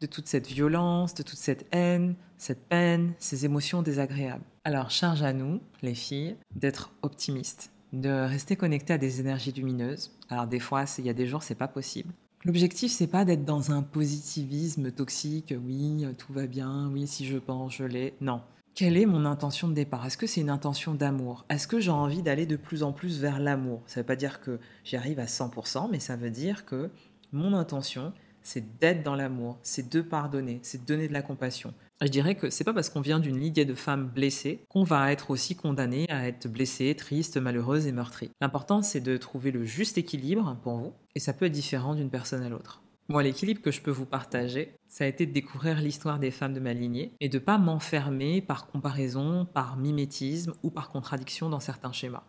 [0.02, 4.44] de toute cette violence, de toute cette haine, cette peine, ces émotions désagréables.
[4.64, 10.12] Alors charge à nous, les filles, d'être optimistes, de rester connectées à des énergies lumineuses.
[10.30, 12.14] Alors des fois, il y a des jours, c'est pas possible.
[12.44, 17.38] L'objectif, c'est pas d'être dans un positivisme toxique, oui, tout va bien, oui, si je
[17.38, 18.14] pense, je l'ai.
[18.22, 18.42] Non.
[18.76, 20.06] Quelle est mon intention de départ?
[20.06, 21.46] Est-ce que c'est une intention d'amour?
[21.50, 23.82] Est-ce que j'ai envie d'aller de plus en plus vers l'amour?
[23.88, 26.92] Ça ne veut pas dire que j'y arrive à 100%, mais ça veut dire que
[27.32, 28.14] mon intention,
[28.46, 31.74] c'est d'être dans l'amour, c'est de pardonner, c'est de donner de la compassion.
[32.02, 35.12] Je dirais que c'est pas parce qu'on vient d'une lignée de femmes blessées qu'on va
[35.12, 38.30] être aussi condamné à être blessé, triste, malheureuse et meurtrie.
[38.42, 42.10] L'important c'est de trouver le juste équilibre pour vous et ça peut être différent d'une
[42.10, 42.82] personne à l'autre.
[43.08, 46.54] Moi, l'équilibre que je peux vous partager, ça a été de découvrir l'histoire des femmes
[46.54, 51.60] de ma lignée et de pas m'enfermer par comparaison, par mimétisme ou par contradiction dans
[51.60, 52.24] certains schémas.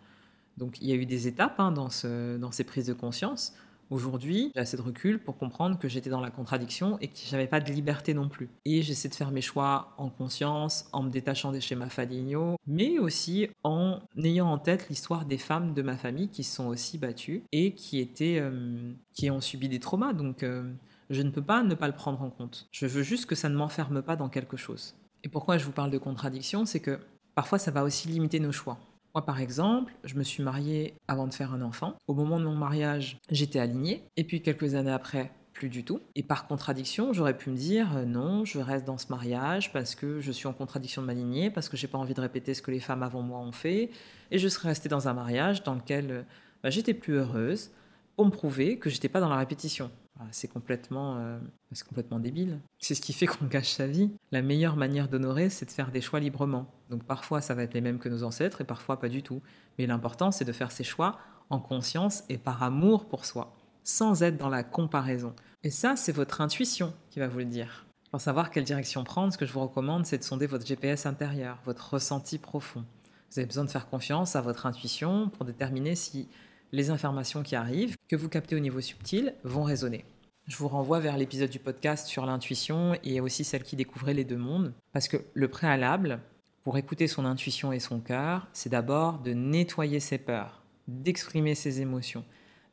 [0.59, 3.55] Donc il y a eu des étapes hein, dans ces prises de conscience.
[3.89, 7.47] Aujourd'hui, j'ai assez de recul pour comprendre que j'étais dans la contradiction et que j'avais
[7.47, 8.49] pas de liberté non plus.
[8.65, 12.99] Et j'essaie de faire mes choix en conscience, en me détachant des schémas familiaux, mais
[12.99, 16.99] aussi en ayant en tête l'histoire des femmes de ma famille qui se sont aussi
[16.99, 20.15] battues et qui étaient, euh, qui ont subi des traumas.
[20.15, 20.69] Donc, euh,
[21.09, 22.69] je ne peux pas ne pas le prendre en compte.
[22.73, 24.97] Je veux juste que ça ne m'enferme pas dans quelque chose.
[25.23, 26.99] Et pourquoi je vous parle de contradiction, c'est que
[27.37, 28.79] parfois ça va aussi limiter nos choix.
[29.17, 31.95] Moi, par exemple, je me suis mariée avant de faire un enfant.
[32.07, 34.05] Au moment de mon mariage, j'étais alignée.
[34.19, 36.03] Et puis, quelques années après, plus du tout.
[36.17, 39.95] Et par contradiction, j'aurais pu me dire euh, non, je reste dans ce mariage parce
[39.95, 42.53] que je suis en contradiction de ma lignée, parce que j'ai pas envie de répéter
[42.53, 43.89] ce que les femmes avant moi ont fait,
[44.31, 46.23] et je serais restée dans un mariage dans lequel euh,
[46.63, 47.71] bah, j'étais plus heureuse
[48.17, 49.91] pour me prouver que j'étais pas dans la répétition.
[50.19, 51.39] Ah, c'est complètement, euh,
[51.87, 52.61] complètement débile.
[52.79, 54.11] C'est ce qui fait qu'on gâche sa vie.
[54.33, 56.67] La meilleure manière d'honorer, c'est de faire des choix librement.
[56.89, 59.43] Donc parfois, ça va être les mêmes que nos ancêtres et parfois pas du tout.
[59.79, 61.19] Mais l'important, c'est de faire ses choix
[61.51, 63.55] en conscience et par amour pour soi,
[63.85, 65.35] sans être dans la comparaison.
[65.63, 67.87] Et ça, c'est votre intuition qui va vous le dire.
[68.11, 71.05] Pour savoir quelle direction prendre, ce que je vous recommande, c'est de sonder votre GPS
[71.05, 72.85] intérieur, votre ressenti profond.
[73.31, 76.29] Vous avez besoin de faire confiance à votre intuition pour déterminer si
[76.73, 80.05] les informations qui arrivent, que vous captez au niveau subtil, vont résonner.
[80.47, 84.25] Je vous renvoie vers l'épisode du podcast sur l'intuition et aussi celle qui découvrait les
[84.25, 86.21] deux mondes, parce que le préalable
[86.67, 91.81] pour écouter son intuition et son cœur, c'est d'abord de nettoyer ses peurs, d'exprimer ses
[91.81, 92.25] émotions,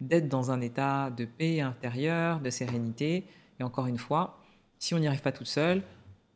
[0.01, 3.23] d'être dans un état de paix intérieure, de sérénité.
[3.59, 4.39] Et encore une fois,
[4.79, 5.83] si on n'y arrive pas toute seule,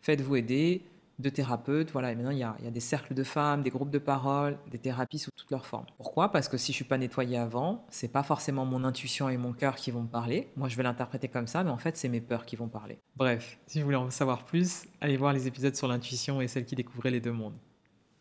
[0.01, 0.83] faites-vous aider,
[1.19, 1.91] de thérapeutes.
[1.91, 4.77] Voilà, et maintenant, il y, a, des cercles de femmes, des groupes de parole, des
[4.77, 5.85] thérapies sous toutes leurs formes.
[5.97, 6.31] Pourquoi?
[6.31, 9.53] Parce que si je suis pas nettoyée avant, c'est pas forcément mon intuition et mon
[9.53, 10.49] cœur qui vont me parler.
[10.55, 12.99] Moi, je vais l'interpréter comme ça, mais en fait, c'est mes peurs qui vont parler.
[13.15, 16.65] Bref, si vous voulez en savoir plus, allez voir les épisodes sur l'intuition et celle
[16.65, 17.57] qui découvrait les deux mondes.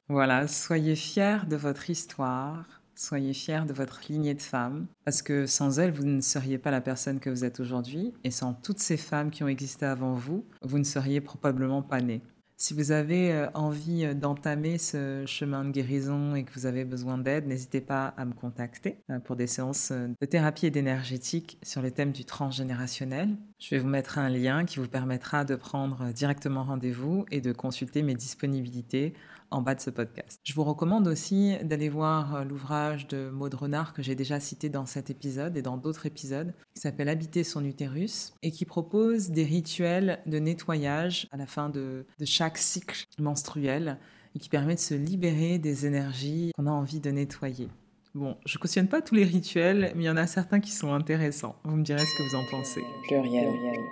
[0.09, 2.65] Voilà, soyez fiers de votre histoire.
[2.99, 6.71] Soyez fiers de votre lignée de femmes, parce que sans elles, vous ne seriez pas
[6.71, 10.15] la personne que vous êtes aujourd'hui, et sans toutes ces femmes qui ont existé avant
[10.15, 12.23] vous, vous ne seriez probablement pas nés.
[12.59, 16.87] Si vous avez euh, envie euh, d'entamer ce chemin de guérison et que vous avez
[16.87, 21.59] besoin d'aide, n'hésitez pas à me contacter euh, pour des séances de thérapie et d'énergétique
[21.63, 23.37] sur le thème du transgénérationnel.
[23.59, 27.53] Je vais vous mettre un lien qui vous permettra de prendre directement rendez-vous et de
[27.53, 29.13] consulter mes disponibilités
[29.51, 30.41] en bas de ce podcast.
[30.45, 34.69] Je vous recommande aussi d'aller voir euh, l'ouvrage de Maud Renard que j'ai déjà cité
[34.69, 39.31] dans cet épisode et dans d'autres épisodes, qui s'appelle Habiter son utérus et qui propose
[39.31, 43.99] des rituels de nettoyage à la fin de, chaque cycle menstruel
[44.35, 47.69] et qui permet de se libérer des énergies qu'on a envie de nettoyer.
[48.15, 50.95] Bon, je cautionne pas tous les rituels, mais il y en a certains qui sont
[50.95, 51.57] intéressants.
[51.65, 52.81] Vous me direz ce que vous en pensez.
[53.07, 53.49] Pluriel,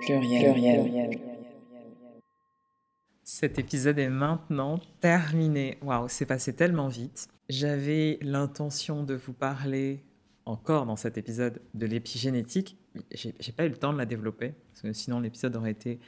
[0.06, 0.82] pluriel, pluriel.
[0.82, 1.20] pluriel.
[3.24, 5.78] Cet épisode est maintenant terminé.
[5.80, 7.26] Waouh, c'est passé tellement vite.
[7.48, 10.04] J'avais l'intention de vous parler
[10.44, 12.76] encore dans cet épisode de l'épigénétique.
[13.12, 16.00] J'ai pas eu le temps de la développer, parce que sinon l'épisode aurait été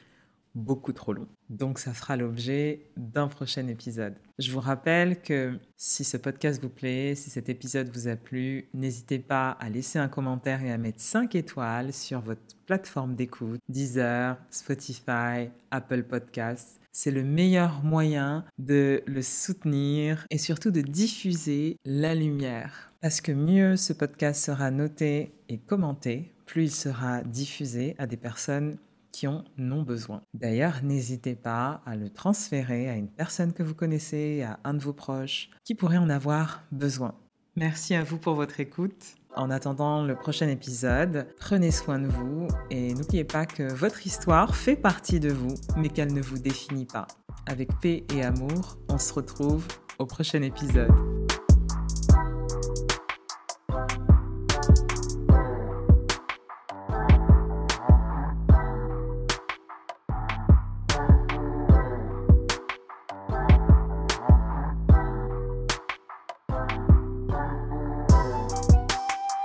[0.53, 1.27] beaucoup trop long.
[1.49, 4.13] Donc ça fera l'objet d'un prochain épisode.
[4.37, 8.69] Je vous rappelle que si ce podcast vous plaît, si cet épisode vous a plu,
[8.75, 13.59] n'hésitez pas à laisser un commentaire et à mettre 5 étoiles sur votre plateforme d'écoute,
[13.69, 16.76] Deezer, Spotify, Apple Podcasts.
[16.99, 22.91] C'est le meilleur moyen de le soutenir et surtout de diffuser la lumière.
[23.01, 28.17] Parce que mieux ce podcast sera noté et commenté, plus il sera diffusé à des
[28.17, 28.79] personnes
[29.11, 30.23] qui en ont besoin.
[30.33, 34.81] D'ailleurs, n'hésitez pas à le transférer à une personne que vous connaissez, à un de
[34.81, 37.13] vos proches qui pourrait en avoir besoin.
[37.55, 39.16] Merci à vous pour votre écoute.
[39.35, 44.55] En attendant le prochain épisode, prenez soin de vous et n'oubliez pas que votre histoire
[44.55, 47.07] fait partie de vous, mais qu'elle ne vous définit pas.
[47.45, 49.65] Avec paix et amour, on se retrouve
[49.99, 50.91] au prochain épisode.